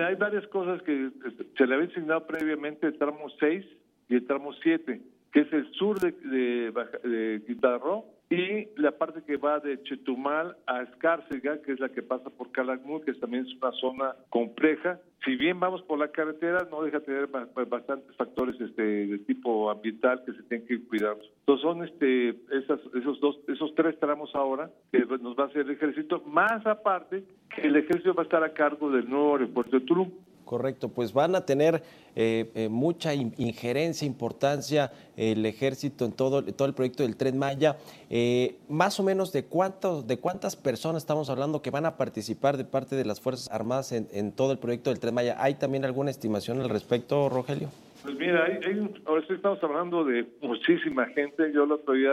[0.00, 3.66] Mira, hay varias cosas que este, se le había asignado previamente el tramo 6
[4.08, 4.98] y el tramo 7.
[5.30, 6.72] que es el sur de, de,
[7.06, 11.88] de Quintana Roo, y la parte que va de Chetumal a Escárcega, que es la
[11.88, 15.00] que pasa por Calakmul, que también es una zona compleja.
[15.24, 18.82] Si bien vamos por la carretera, no deja de tener ba- ba- bastantes factores este,
[18.82, 21.22] de tipo ambiental que se tienen que ir cuidando.
[21.40, 25.62] Entonces son este, esas, esos dos, esos tres tramos ahora que nos va a hacer
[25.62, 27.24] el ejército, más aparte
[27.58, 30.10] el ejército va a estar a cargo del nuevo aeropuerto de Tulum.
[30.50, 31.80] Correcto, pues van a tener
[32.16, 37.38] eh, eh, mucha in- injerencia, importancia el ejército en todo, todo el proyecto del Tren
[37.38, 37.76] Maya.
[38.10, 42.56] Eh, más o menos de cuántos, de cuántas personas estamos hablando que van a participar
[42.56, 45.36] de parte de las Fuerzas Armadas en, todo el proyecto del Tren Maya.
[45.38, 47.68] ¿Hay también alguna estimación al respecto, Rogelio?
[48.02, 51.52] Pues mira, hay, hay ahora sí estamos hablando de muchísima gente.
[51.52, 52.10] Yo el otro día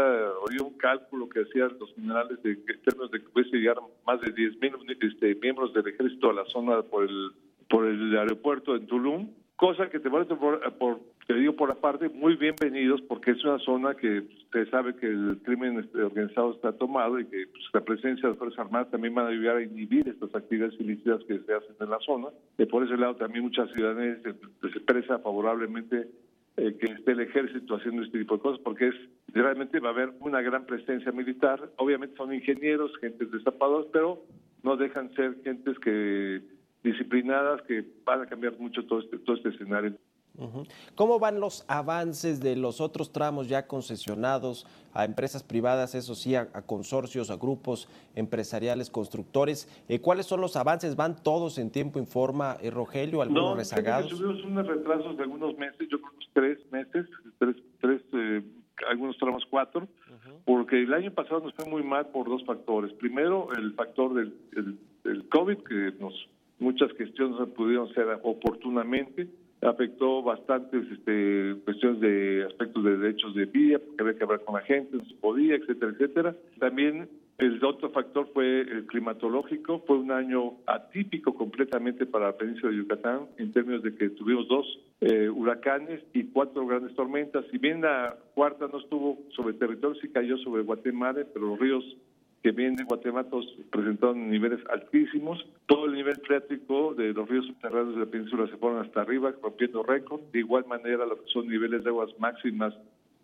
[0.48, 4.32] oí un cálculo que hacían los generales de en de que puede llegar más de
[4.32, 7.32] 10 mil este, miembros del ejército a la zona por el
[7.70, 12.36] por el aeropuerto en Tulum, cosa que te parece por, te digo por aparte muy
[12.36, 17.20] bienvenidos porque es una zona que se sabe que el crimen este, organizado está tomado
[17.20, 20.08] y que pues, la presencia de las fuerzas armadas también van a ayudar a inhibir
[20.08, 22.28] estas actividades ilícitas que se hacen en la zona.
[22.58, 26.08] Y por ese lado también muchas ciudadanas se, se expresa favorablemente
[26.60, 28.96] eh, que esté el ejército haciendo este tipo de cosas, porque es
[29.28, 31.70] realmente va a haber una gran presencia militar.
[31.78, 34.24] Obviamente son ingenieros, gentes destapados, pero
[34.64, 36.42] no dejan ser gentes que
[36.84, 39.94] disciplinadas que van a cambiar mucho todo este, todo este escenario.
[40.94, 46.36] ¿Cómo van los avances de los otros tramos ya concesionados a empresas privadas, eso sí,
[46.36, 49.68] a, a consorcios, a grupos empresariales, constructores?
[49.90, 50.96] Eh, ¿Cuáles son los avances?
[50.96, 53.24] ¿Van todos en tiempo en forma, eh, Rogelio?
[53.24, 54.10] ¿Algunos No, rezagados?
[54.12, 57.08] tuvimos unos retrasos de algunos meses, yo creo unos tres meses,
[57.40, 58.44] tres, tres eh,
[58.92, 59.88] algunos tramos cuatro,
[60.46, 62.94] porque el año pasado nos fue muy mal por dos factores.
[62.94, 66.14] Primero, el factor del, el- del COVID, que nos
[66.60, 69.28] muchas cuestiones pudieron ser oportunamente,
[69.62, 74.56] afectó bastantes este, cuestiones de aspectos de derechos de vía, porque había que hablar con
[74.56, 76.36] la gente, no se podía, etcétera, etcétera.
[76.60, 82.72] También el otro factor fue el climatológico, fue un año atípico completamente para la península
[82.72, 84.66] de Yucatán, en términos de que tuvimos dos
[85.02, 87.46] eh, huracanes y cuatro grandes tormentas.
[87.52, 91.84] Si bien la cuarta no estuvo sobre territorio, sí cayó sobre Guatemala, pero los ríos
[92.48, 93.28] que vienen de Guatemala
[93.70, 95.46] presentaron niveles altísimos.
[95.66, 99.34] Todo el nivel freático de los ríos subterráneos de la península se fueron hasta arriba,
[99.44, 100.22] rompiendo récord.
[100.32, 102.74] De igual manera, lo que son niveles de aguas máximas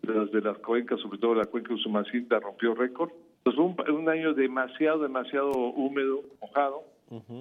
[0.02, 3.12] las de las cuencas, sobre todo la cuenca Usumacinta, rompió récord.
[3.38, 6.84] Entonces fue un, un año demasiado, demasiado húmedo, mojado,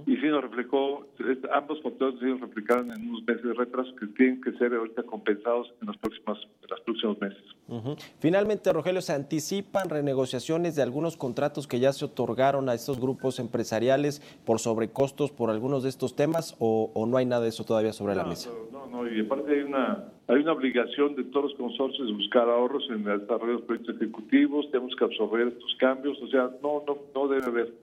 [0.05, 1.07] y sí nos reflejó,
[1.53, 1.79] ambos
[2.19, 5.87] sí nos reflejaron en unos meses de retraso que tienen que ser ahorita compensados en
[5.87, 7.43] los próximos, en los próximos meses.
[7.67, 7.95] Ujú.
[8.19, 13.39] Finalmente, Rogelio, ¿se anticipan renegociaciones de algunos contratos que ya se otorgaron a estos grupos
[13.39, 17.63] empresariales por sobrecostos por algunos de estos temas o, o no hay nada de eso
[17.63, 18.49] todavía sobre la No, mesa?
[18.71, 22.49] No, no, y aparte hay una, hay una obligación de todos los consorcios de buscar
[22.49, 26.51] ahorros en el desarrollo de los proyectos ejecutivos, tenemos que absorber estos cambios, o sea,
[26.61, 27.73] no, no, no debe haber.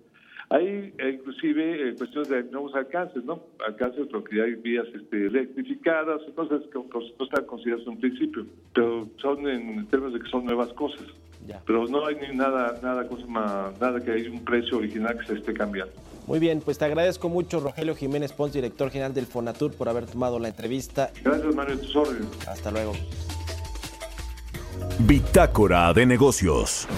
[0.50, 3.40] Hay eh, inclusive eh, cuestiones de nuevos alcances, ¿no?
[3.64, 8.00] Alcances porque ya hay vías este, electrificadas, cosas que que no están consideradas en un
[8.00, 11.06] principio, pero son en términos de que son nuevas cosas.
[11.46, 11.62] Ya.
[11.64, 15.26] Pero no hay ni nada, nada, cosa más, nada que hay un precio original que
[15.26, 15.92] se esté cambiando.
[16.26, 20.06] Muy bien, pues te agradezco mucho, Rogelio Jiménez Pons, director general del Fonatur, por haber
[20.06, 21.12] tomado la entrevista.
[21.22, 22.48] Gracias, Mario, tus órdenes.
[22.48, 22.92] Hasta luego.
[25.06, 26.88] Bitácora de negocios.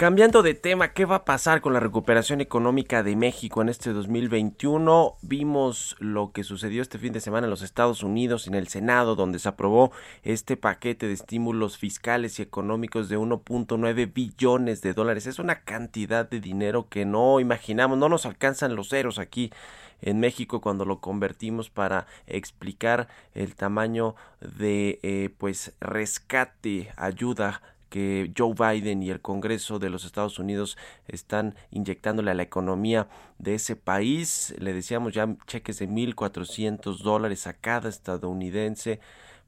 [0.00, 3.92] Cambiando de tema, ¿qué va a pasar con la recuperación económica de México en este
[3.92, 5.18] 2021?
[5.20, 9.14] Vimos lo que sucedió este fin de semana en los Estados Unidos, en el Senado,
[9.14, 15.26] donde se aprobó este paquete de estímulos fiscales y económicos de 1.9 billones de dólares.
[15.26, 19.52] Es una cantidad de dinero que no imaginamos, no nos alcanzan los ceros aquí
[20.00, 27.60] en México cuando lo convertimos para explicar el tamaño de eh, pues rescate, ayuda
[27.90, 33.08] que Joe Biden y el Congreso de los Estados Unidos están inyectándole a la economía
[33.38, 34.54] de ese país.
[34.58, 39.00] Le decíamos ya cheques de 1.400 dólares a cada estadounidense,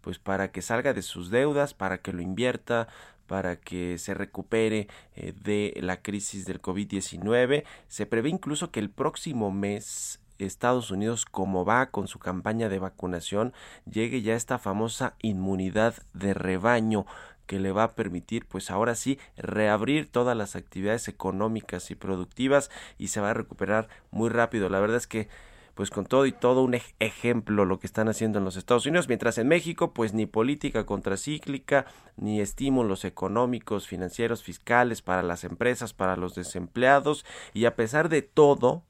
[0.03, 2.89] pues para que salga de sus deudas, para que lo invierta,
[3.27, 7.65] para que se recupere eh, de la crisis del COVID-19.
[7.89, 12.79] Se prevé incluso que el próximo mes Estados Unidos, como va con su campaña de
[12.79, 13.53] vacunación,
[13.91, 17.07] llegue ya esta famosa inmunidad de rebaño
[17.53, 22.71] que le va a permitir pues ahora sí reabrir todas las actividades económicas y productivas
[22.97, 24.71] y se va a recuperar muy rápido.
[24.71, 25.29] La verdad es que
[25.75, 28.87] pues con todo y todo un ej ejemplo lo que están haciendo en los Estados
[28.87, 31.85] Unidos, mientras en México pues ni política contracíclica,
[32.17, 38.23] ni estímulos económicos, financieros, fiscales para las empresas, para los desempleados y a pesar de
[38.23, 38.83] todo,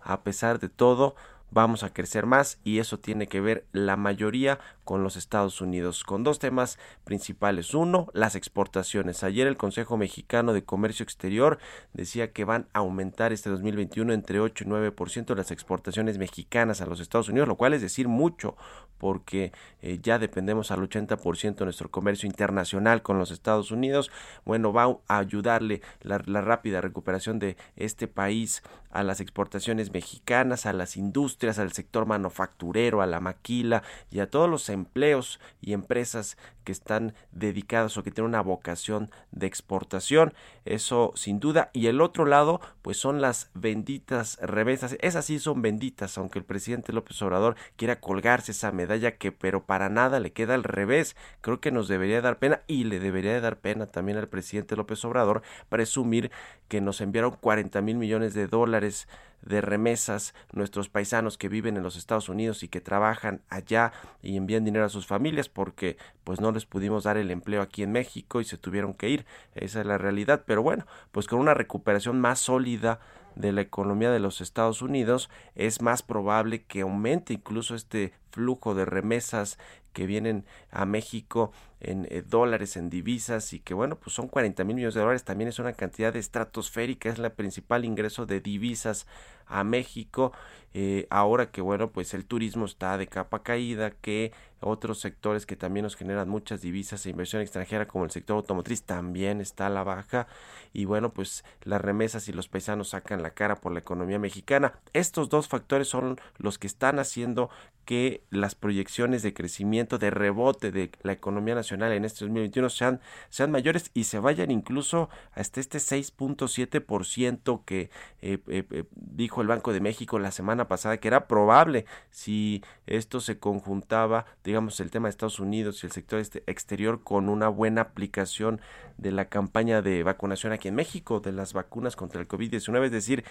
[0.00, 1.16] a pesar de todo,
[1.50, 6.04] vamos a crecer más y eso tiene que ver la mayoría con los Estados Unidos,
[6.04, 7.74] con dos temas principales.
[7.74, 9.24] Uno, las exportaciones.
[9.24, 11.58] Ayer el Consejo Mexicano de Comercio Exterior
[11.92, 16.86] decía que van a aumentar este 2021 entre 8 y 9% las exportaciones mexicanas a
[16.86, 18.56] los Estados Unidos, lo cual es decir mucho
[18.98, 24.10] porque eh, ya dependemos al 80% de nuestro comercio internacional con los Estados Unidos.
[24.44, 30.64] Bueno, va a ayudarle la, la rápida recuperación de este país a las exportaciones mexicanas,
[30.64, 35.72] a las industrias, al sector manufacturero, a la maquila y a todos los empleos y
[35.72, 40.34] empresas que están dedicados o que tienen una vocación de exportación.
[40.64, 41.70] Eso sin duda.
[41.72, 44.96] Y el otro lado, pues son las benditas remesas.
[45.00, 49.64] Esas sí son benditas, aunque el presidente López Obrador quiera colgarse esa medalla que pero
[49.64, 51.16] para nada le queda al revés.
[51.40, 55.04] Creo que nos debería dar pena y le debería dar pena también al presidente López
[55.04, 56.30] Obrador presumir
[56.68, 59.08] que nos enviaron 40 mil millones de dólares
[59.42, 64.36] de remesas nuestros paisanos que viven en los Estados Unidos y que trabajan allá y
[64.36, 67.92] envían dinero a sus familias porque pues no les pudimos dar el empleo aquí en
[67.92, 69.26] México y se tuvieron que ir.
[69.54, 70.42] Esa es la realidad.
[70.46, 73.00] Pero bueno, pues con una recuperación más sólida
[73.36, 78.74] de la economía de los Estados Unidos es más probable que aumente incluso este flujo
[78.74, 79.58] de remesas
[79.92, 84.64] que vienen a México en eh, dólares, en divisas y que bueno, pues son 40
[84.64, 89.06] mil millones de dólares, también es una cantidad estratosférica, es la principal ingreso de divisas
[89.46, 90.32] a México,
[90.74, 95.54] eh, ahora que bueno, pues el turismo está de capa caída, que otros sectores que
[95.54, 99.70] también nos generan muchas divisas e inversión extranjera como el sector automotriz también está a
[99.70, 100.26] la baja
[100.72, 104.74] y bueno, pues las remesas y los paisanos sacan la cara por la economía mexicana.
[104.92, 107.48] Estos dos factores son los que están haciendo
[107.84, 113.00] que las proyecciones de crecimiento, de rebote de la economía nacional en este 2021 sean,
[113.28, 117.90] sean mayores y se vayan incluso hasta este 6.7% que
[118.20, 122.62] eh, eh, eh, dijo el Banco de México la semana pasada que era probable si
[122.86, 127.28] esto se conjuntaba, digamos, el tema de Estados Unidos y el sector este exterior con
[127.28, 128.60] una buena aplicación
[128.98, 132.84] de la campaña de vacunación aquí en México, de las vacunas contra el COVID-19.
[132.84, 133.24] Es decir,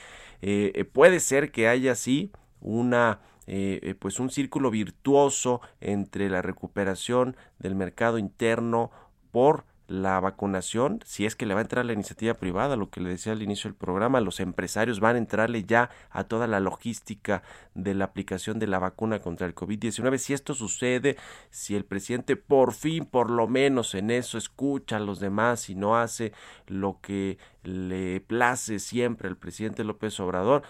[0.93, 2.31] puede ser que haya así
[2.61, 8.91] una eh, eh, pues un círculo virtuoso entre la recuperación del mercado interno
[9.31, 13.01] por la vacunación, si es que le va a entrar la iniciativa privada, lo que
[13.01, 16.59] le decía al inicio del programa, los empresarios van a entrarle ya a toda la
[16.59, 17.43] logística
[17.75, 20.17] de la aplicación de la vacuna contra el COVID-19.
[20.17, 21.17] Si esto sucede,
[21.51, 25.75] si el presidente por fin, por lo menos en eso, escucha a los demás y
[25.75, 26.33] no hace
[26.67, 30.63] lo que le place siempre al presidente López Obrador,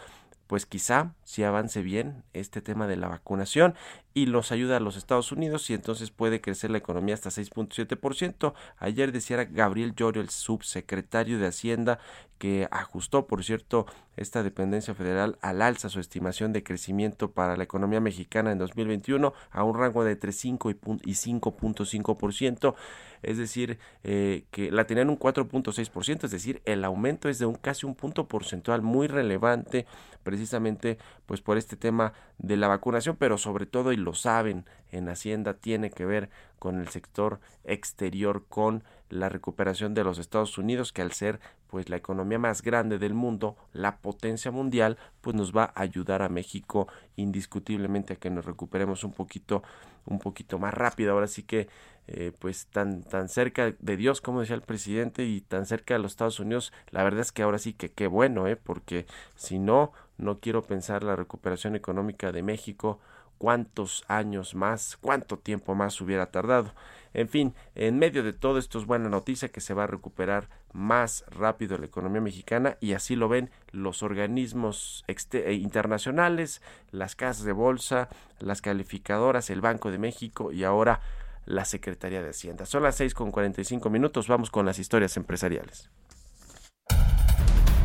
[0.48, 3.76] pues quizá si avance bien este tema de la vacunación
[4.14, 8.54] y los ayuda a los Estados Unidos y entonces puede crecer la economía hasta 6.7%.
[8.78, 12.00] Ayer decía Gabriel Llorio, el subsecretario de Hacienda,
[12.38, 13.86] que ajustó, por cierto,
[14.18, 19.34] esta dependencia federal al alza su estimación de crecimiento para la economía mexicana en 2021
[19.52, 20.76] a un rango de entre 5 y
[21.14, 22.76] 5.5%,
[23.22, 27.56] es decir, eh, que la tenían un 4.6%, es decir, el aumento es de un
[27.56, 29.86] casi un punto porcentual muy relevante,
[30.24, 35.10] precisamente pues por este tema de la vacunación, pero sobre todo, y lo saben en
[35.10, 36.30] Hacienda, tiene que ver
[36.60, 41.90] con el sector exterior, con la recuperación de los Estados Unidos, que al ser pues
[41.90, 46.30] la economía más grande del mundo, la potencia mundial, pues nos va a ayudar a
[46.30, 49.64] México indiscutiblemente a que nos recuperemos un poquito,
[50.06, 51.12] un poquito más rápido.
[51.12, 51.68] Ahora sí que
[52.08, 56.00] eh, pues tan, tan cerca de Dios, como decía el presidente, y tan cerca de
[56.00, 58.56] los Estados Unidos, la verdad es que ahora sí que qué bueno, ¿eh?
[58.56, 63.00] porque si no, no quiero pensar la recuperación económica de México,
[63.38, 66.72] cuántos años más, cuánto tiempo más hubiera tardado.
[67.16, 70.50] En fin, en medio de todo esto es buena noticia que se va a recuperar
[70.74, 76.62] más rápido la economía mexicana y así lo ven los organismos eh, internacionales,
[76.92, 78.10] las casas de bolsa,
[78.40, 81.00] las calificadoras, el Banco de México y ahora
[81.46, 82.66] la Secretaría de Hacienda.
[82.66, 85.90] Son las 6 con 45 minutos, vamos con las historias empresariales.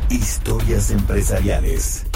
[0.09, 2.10] Historias empresariales.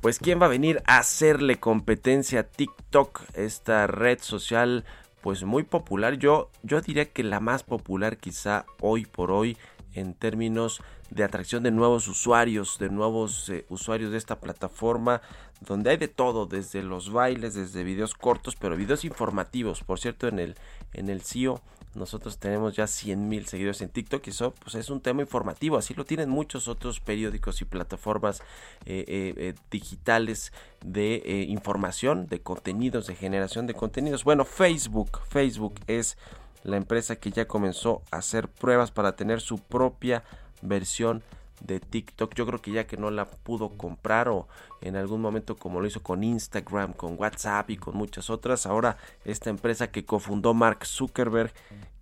[0.00, 4.86] Pues quién va a venir a hacerle competencia a TikTok, esta red social
[5.20, 6.14] pues muy popular.
[6.14, 9.58] Yo yo diría que la más popular quizá hoy por hoy
[9.92, 15.20] en términos de atracción de nuevos usuarios, de nuevos eh, usuarios de esta plataforma,
[15.60, 19.84] donde hay de todo, desde los bailes, desde videos cortos, pero videos informativos.
[19.84, 20.54] Por cierto, en el
[20.94, 21.60] en el CIO
[21.94, 25.76] nosotros tenemos ya 100 mil seguidores en TikTok y eso pues es un tema informativo.
[25.76, 28.40] Así lo tienen muchos otros periódicos y plataformas
[28.86, 30.52] eh, eh, eh, digitales
[30.84, 34.22] de información, de contenidos, de generación de contenidos.
[34.22, 36.16] Bueno, Facebook, Facebook es
[36.62, 40.22] la empresa que ya comenzó a hacer pruebas para tener su propia
[40.62, 41.22] versión
[41.60, 42.34] de TikTok.
[42.34, 44.48] Yo creo que ya que no la pudo comprar o
[44.80, 48.96] en algún momento como lo hizo con Instagram, con WhatsApp y con muchas otras, ahora
[49.24, 51.52] esta empresa que cofundó Mark Zuckerberg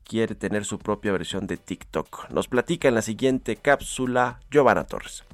[0.05, 2.31] quiere tener su propia versión de TikTok.
[2.31, 5.25] Nos platica en la siguiente cápsula Giovanna Torres.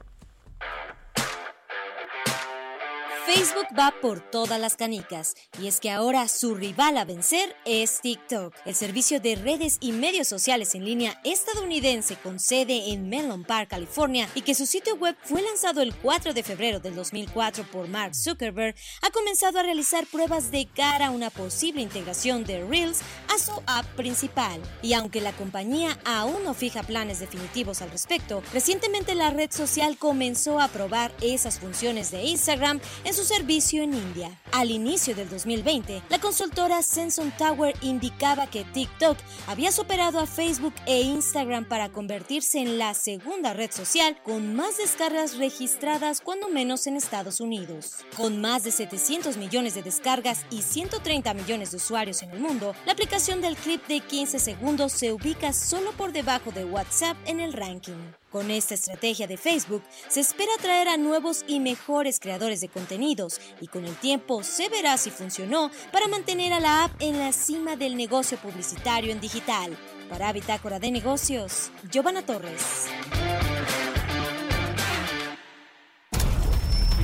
[3.27, 8.03] Facebook va por todas las canicas y es que ahora su rival a vencer es
[8.03, 13.43] TikTok, el servicio de redes y medios sociales en línea estadounidense con sede en Menlo
[13.43, 17.65] Park, California y que su sitio web fue lanzado el 4 de febrero del 2004
[17.73, 22.63] por Mark Zuckerberg, ha comenzado a realizar pruebas de cara a una posible integración de
[22.63, 23.01] Reels
[23.35, 24.61] a su app principal.
[24.83, 29.97] Y aunque la compañía aún no fija planes definitivos al respecto, recientemente la red social
[29.97, 34.41] comenzó a probar esas funciones de Instagram en su servicio en India.
[34.51, 40.75] Al inicio del 2020, la consultora Senson Tower indicaba que TikTok había superado a Facebook
[40.87, 46.87] e Instagram para convertirse en la segunda red social con más descargas registradas cuando menos
[46.87, 48.05] en Estados Unidos.
[48.17, 52.75] Con más de 700 millones de descargas y 130 millones de usuarios en el mundo,
[52.85, 57.39] la aplicación del clip de 15 segundos se ubica solo por debajo de WhatsApp en
[57.39, 58.15] el ranking.
[58.35, 63.41] Con esta estrategia de Facebook, se espera atraer a nuevos y mejores creadores de contenidos
[63.61, 67.31] y con el tiempo se verá si funcionó para mantener a la app en la
[67.31, 69.79] cima del negocio publicitario en digital.
[70.11, 72.89] Para Bitácora de Negocios, Giovanna Torres.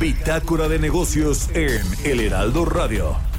[0.01, 3.30] Bitácora de negocios en El Heraldo Radio.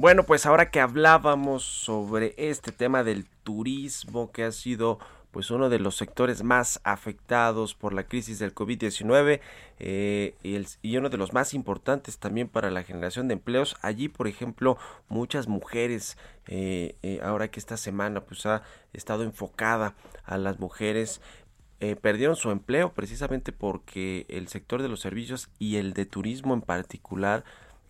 [0.00, 4.98] Bueno, pues ahora que hablábamos sobre este tema del turismo que ha sido
[5.30, 9.40] pues uno de los sectores más afectados por la crisis del COVID-19
[9.78, 10.34] eh,
[10.82, 13.76] y, uno de los más importantes también para la generación de empleos.
[13.82, 14.78] Allí, por ejemplo,
[15.10, 18.62] muchas mujeres, eh, eh, ahora que esta semana pues ha
[18.94, 21.20] estado enfocada a las mujeres
[21.82, 26.52] eh, perdieron su empleo precisamente porque el sector de los servicios y el de turismo
[26.52, 27.42] en particular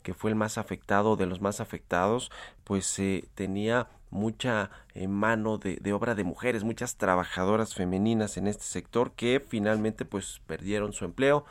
[0.03, 2.31] que fue el más afectado de los más afectados
[2.65, 8.47] pues eh, tenía mucha eh, mano de, de obra de mujeres muchas trabajadoras femeninas en
[8.47, 11.45] este sector que finalmente pues perdieron su empleo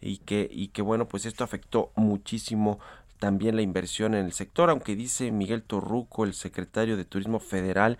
[0.00, 2.78] y que y que bueno pues esto afectó muchísimo
[3.18, 7.98] también la inversión en el sector aunque dice Miguel Torruco el secretario de Turismo Federal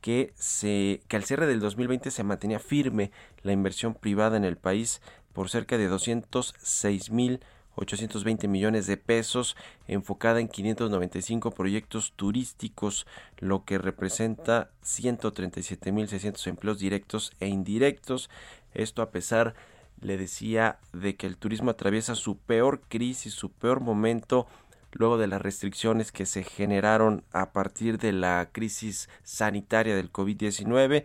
[0.00, 3.10] que se que al cierre del 2020 se mantenía firme
[3.42, 5.00] la inversión privada en el país
[5.32, 7.40] por cerca de 206 mil
[7.78, 9.56] 820 millones de pesos
[9.86, 13.06] enfocada en 595 proyectos turísticos
[13.38, 18.30] lo que representa 137 mil 600 empleos directos e indirectos
[18.74, 19.54] esto a pesar
[20.00, 24.46] le decía de que el turismo atraviesa su peor crisis su peor momento
[24.92, 31.04] luego de las restricciones que se generaron a partir de la crisis sanitaria del COVID-19.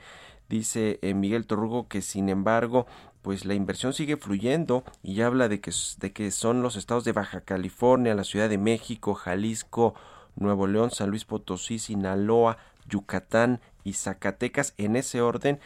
[0.49, 2.85] Dice eh, Miguel Torrugo que sin embargo,
[3.23, 7.13] pues la inversión sigue fluyendo y habla de que, de que son los estados de
[7.13, 9.95] Baja California, la Ciudad de México, Jalisco,
[10.35, 12.57] Nuevo León, San Luis Potosí, Sinaloa,
[12.87, 15.59] Yucatán y Zacatecas en ese orden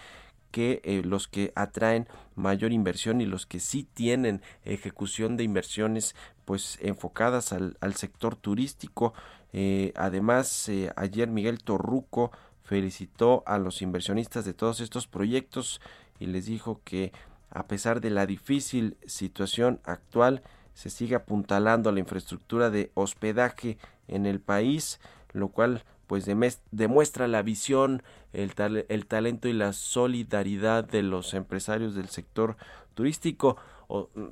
[0.52, 6.16] que eh, los que atraen mayor inversión y los que sí tienen ejecución de inversiones
[6.46, 9.14] pues enfocadas al, al sector turístico.
[9.52, 12.32] Eh, además, eh, ayer Miguel Torruco
[12.64, 15.82] felicitó a los inversionistas de todos estos proyectos
[16.20, 17.12] y les dijo que
[17.50, 20.44] a pesar de la difícil situación actual,
[20.74, 23.78] se sigue apuntalando la infraestructura de hospedaje
[24.08, 25.00] en el país,
[25.34, 26.26] lo cual pues
[26.72, 32.56] demuestra la visión, el talento y la solidaridad de los empresarios del sector
[32.94, 33.58] turístico.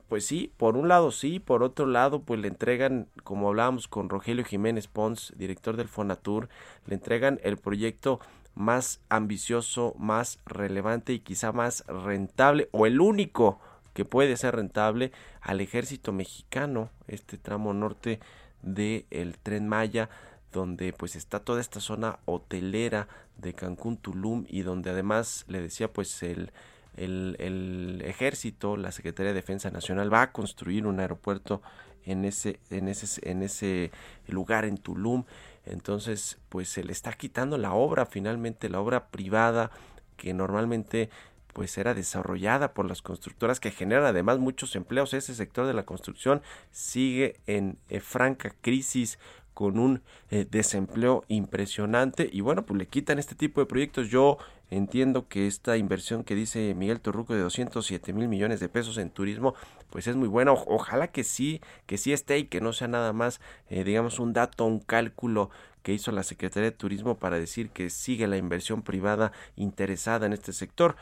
[0.09, 4.09] Pues sí, por un lado sí, por otro lado pues le entregan, como hablábamos con
[4.09, 6.49] Rogelio Jiménez Pons, director del Fonatur,
[6.87, 8.19] le entregan el proyecto
[8.53, 13.59] más ambicioso, más relevante y quizá más rentable o el único
[13.93, 18.19] que puede ser rentable al ejército mexicano, este tramo norte
[18.61, 20.09] del el tren Maya,
[20.51, 25.91] donde pues está toda esta zona hotelera de Cancún, Tulum y donde además le decía
[25.91, 26.51] pues el,
[26.97, 31.61] el, ejército, la Secretaría de Defensa Nacional va a construir un aeropuerto
[32.05, 33.91] en ese, en ese, en ese
[34.27, 35.25] lugar en Tulum.
[35.65, 39.71] Entonces, pues se le está quitando la obra, finalmente la obra privada
[40.17, 41.09] que normalmente
[41.53, 45.13] pues era desarrollada por las constructoras que generan además muchos empleos.
[45.13, 49.17] Ese sector de la construcción sigue en eh, franca crisis
[49.53, 54.37] con un eh, desempleo impresionante y bueno pues le quitan este tipo de proyectos yo
[54.69, 59.09] entiendo que esta inversión que dice Miguel Torruco de 207 mil millones de pesos en
[59.09, 59.53] turismo
[59.89, 60.51] pues es muy buena.
[60.53, 63.39] Ojalá que sí que sí esté y que no sea nada más
[63.69, 65.49] eh, digamos un dato un cálculo
[65.83, 70.33] que hizo la Secretaría de Turismo para decir que sigue la inversión privada interesada en
[70.33, 70.95] este sector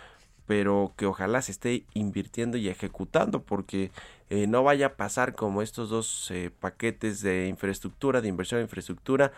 [0.46, 3.92] pero que ojalá se esté invirtiendo y ejecutando porque
[4.30, 8.66] eh, no vaya a pasar como estos dos eh, paquetes de infraestructura, de inversión en
[8.66, 9.32] infraestructura,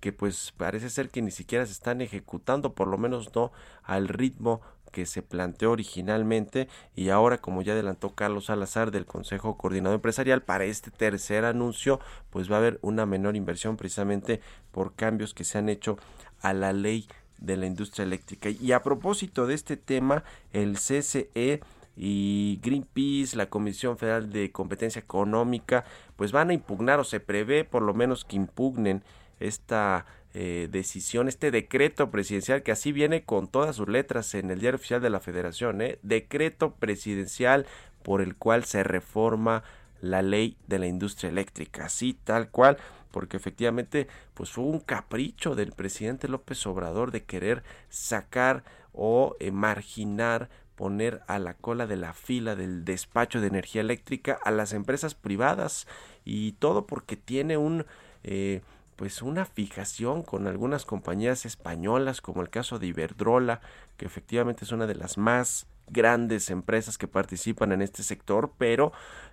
[0.00, 4.08] que pues parece ser que ni siquiera se están ejecutando, por lo menos no al
[4.08, 9.96] ritmo que se planteó originalmente y ahora como ya adelantó Carlos Salazar del Consejo Coordinador
[9.96, 14.40] Empresarial para este tercer anuncio pues va a haber una menor inversión precisamente
[14.72, 15.96] por cambios que se han hecho
[16.40, 17.06] a la ley
[17.38, 18.50] de la industria eléctrica.
[18.50, 21.60] Y a propósito de este tema, el CCE
[21.96, 25.84] y Greenpeace, la Comisión Federal de Competencia Económica,
[26.16, 29.02] pues van a impugnar o se prevé por lo menos que impugnen
[29.40, 34.60] esta eh, decisión, este decreto presidencial que así viene con todas sus letras en el
[34.60, 35.98] diario oficial de la Federación, ¿eh?
[36.02, 37.66] decreto presidencial
[38.04, 39.64] por el cual se reforma
[40.00, 42.78] la ley de la industria eléctrica, así tal cual
[43.10, 48.62] porque efectivamente pues fue un capricho del presidente López Obrador de querer sacar
[48.92, 54.38] o eh, marginar poner a la cola de la fila del despacho de energía eléctrica
[54.42, 55.86] a las empresas privadas
[56.24, 57.84] y todo porque tiene un
[58.22, 58.62] eh,
[59.00, 63.62] pues una fijación con algunas compañías españolas como el caso de Iberdrola
[63.96, 68.92] que efectivamente es una de las más grandes empresas que participan en este sector pero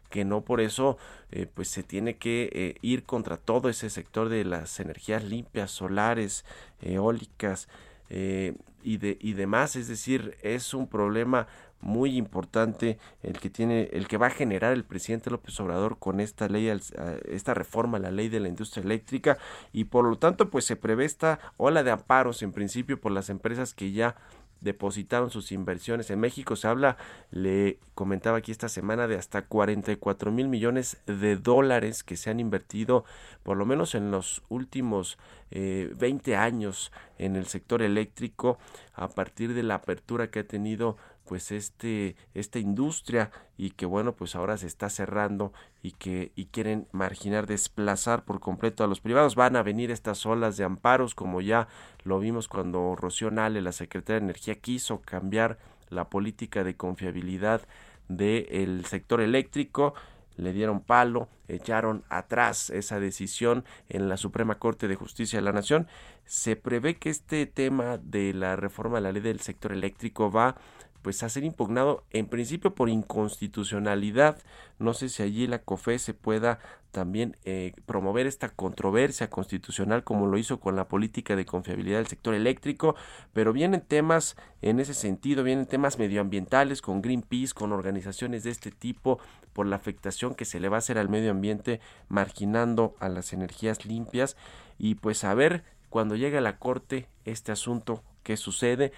[0.09, 0.97] que no por eso
[1.32, 5.70] eh, pues se tiene que eh, ir contra todo ese sector de las energías limpias,
[5.70, 6.45] solares,
[6.82, 7.68] eólicas
[8.09, 8.53] eh,
[8.84, 9.76] y, de, y demás.
[9.76, 11.47] Es decir, es un problema
[11.82, 16.19] muy importante el que tiene el que va a generar el presidente López Obrador con
[16.19, 19.38] esta ley esta reforma a la ley de la industria eléctrica
[19.71, 23.30] y por lo tanto pues se prevé esta ola de amparos en principio por las
[23.30, 24.15] empresas que ya
[24.61, 26.09] depositaron sus inversiones.
[26.09, 26.97] En México se habla,
[27.32, 32.39] le comentaba aquí esta semana, de hasta 44 mil millones de dólares que se han
[32.39, 33.05] invertido,
[33.43, 35.17] por lo menos en los últimos
[35.51, 38.57] eh, 20 años en el sector eléctrico,
[38.93, 40.97] a partir de la apertura que ha tenido
[41.28, 45.53] pues este esta industria y que bueno pues ahora se está cerrando
[45.84, 50.25] y que y quieren marginar desplazar por completo a los privados van a venir estas
[50.25, 51.67] olas de amparos como ya
[52.03, 55.59] lo vimos cuando Rocío Nale la secretaria de energía quiso cambiar
[55.89, 57.61] la política de confiabilidad
[58.07, 59.93] del sector eléctrico
[60.38, 65.51] le dieron palo, echaron atrás esa decisión en la Suprema Corte de Justicia de la
[65.51, 65.88] Nación.
[66.25, 70.55] Se prevé que este tema de la reforma de la ley del sector eléctrico va
[71.02, 74.38] pues a ser impugnado en principio por inconstitucionalidad.
[74.80, 76.60] No sé si allí la COFE se pueda
[76.91, 82.08] también eh, promover esta controversia constitucional como lo hizo con la política de confiabilidad del
[82.08, 82.95] sector eléctrico,
[83.34, 88.72] pero vienen temas en ese sentido, vienen temas medioambientales con Greenpeace, con organizaciones de este
[88.72, 89.20] tipo
[89.54, 91.80] por la afectación que se le va a hacer al medio ambiente
[92.10, 94.38] marginando a las energías limpias
[94.78, 98.91] y pues a ver cuando llegue a la corte este asunto qué sucede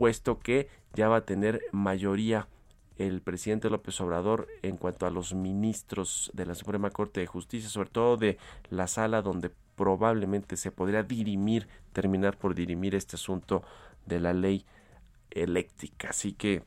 [0.00, 2.48] puesto que ya va a tener mayoría
[2.96, 7.68] el presidente López Obrador en cuanto a los ministros de la Suprema Corte de Justicia,
[7.68, 8.38] sobre todo de
[8.70, 13.62] la sala donde probablemente se podría dirimir, terminar por dirimir este asunto
[14.06, 14.64] de la ley
[15.32, 16.08] eléctrica.
[16.08, 16.62] Así que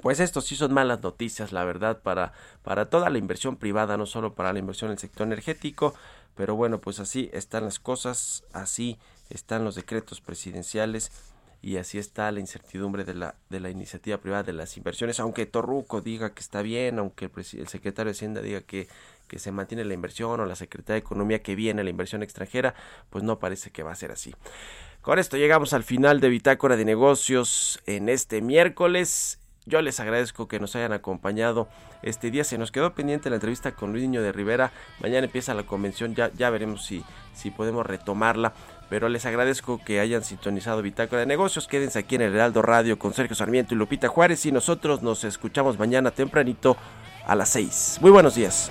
[0.00, 2.32] pues esto sí son malas noticias, la verdad, para,
[2.62, 5.94] para toda la inversión privada, no solo para la inversión en el sector energético,
[6.36, 8.98] pero bueno, pues así están las cosas, así
[9.30, 11.10] están los decretos presidenciales
[11.62, 15.46] y así está la incertidumbre de la, de la iniciativa privada de las inversiones, aunque
[15.46, 18.88] Torruco diga que está bien, aunque el, el secretario de Hacienda diga que,
[19.28, 22.74] que se mantiene la inversión o la secretaria de Economía que viene la inversión extranjera,
[23.10, 24.34] pues no parece que va a ser así.
[25.02, 29.38] Con esto llegamos al final de Bitácora de Negocios en este miércoles.
[29.64, 31.68] Yo les agradezco que nos hayan acompañado
[32.02, 32.44] este día.
[32.44, 34.72] Se nos quedó pendiente la entrevista con Luis Niño de Rivera.
[35.00, 37.04] Mañana empieza la convención, ya, ya veremos si,
[37.34, 38.52] si podemos retomarla
[38.92, 41.66] pero les agradezco que hayan sintonizado Bitácora de Negocios.
[41.66, 45.24] Quédense aquí en el Heraldo Radio con Sergio Sarmiento y Lupita Juárez y nosotros nos
[45.24, 46.76] escuchamos mañana tempranito
[47.26, 48.00] a las 6.
[48.02, 48.70] Muy buenos días.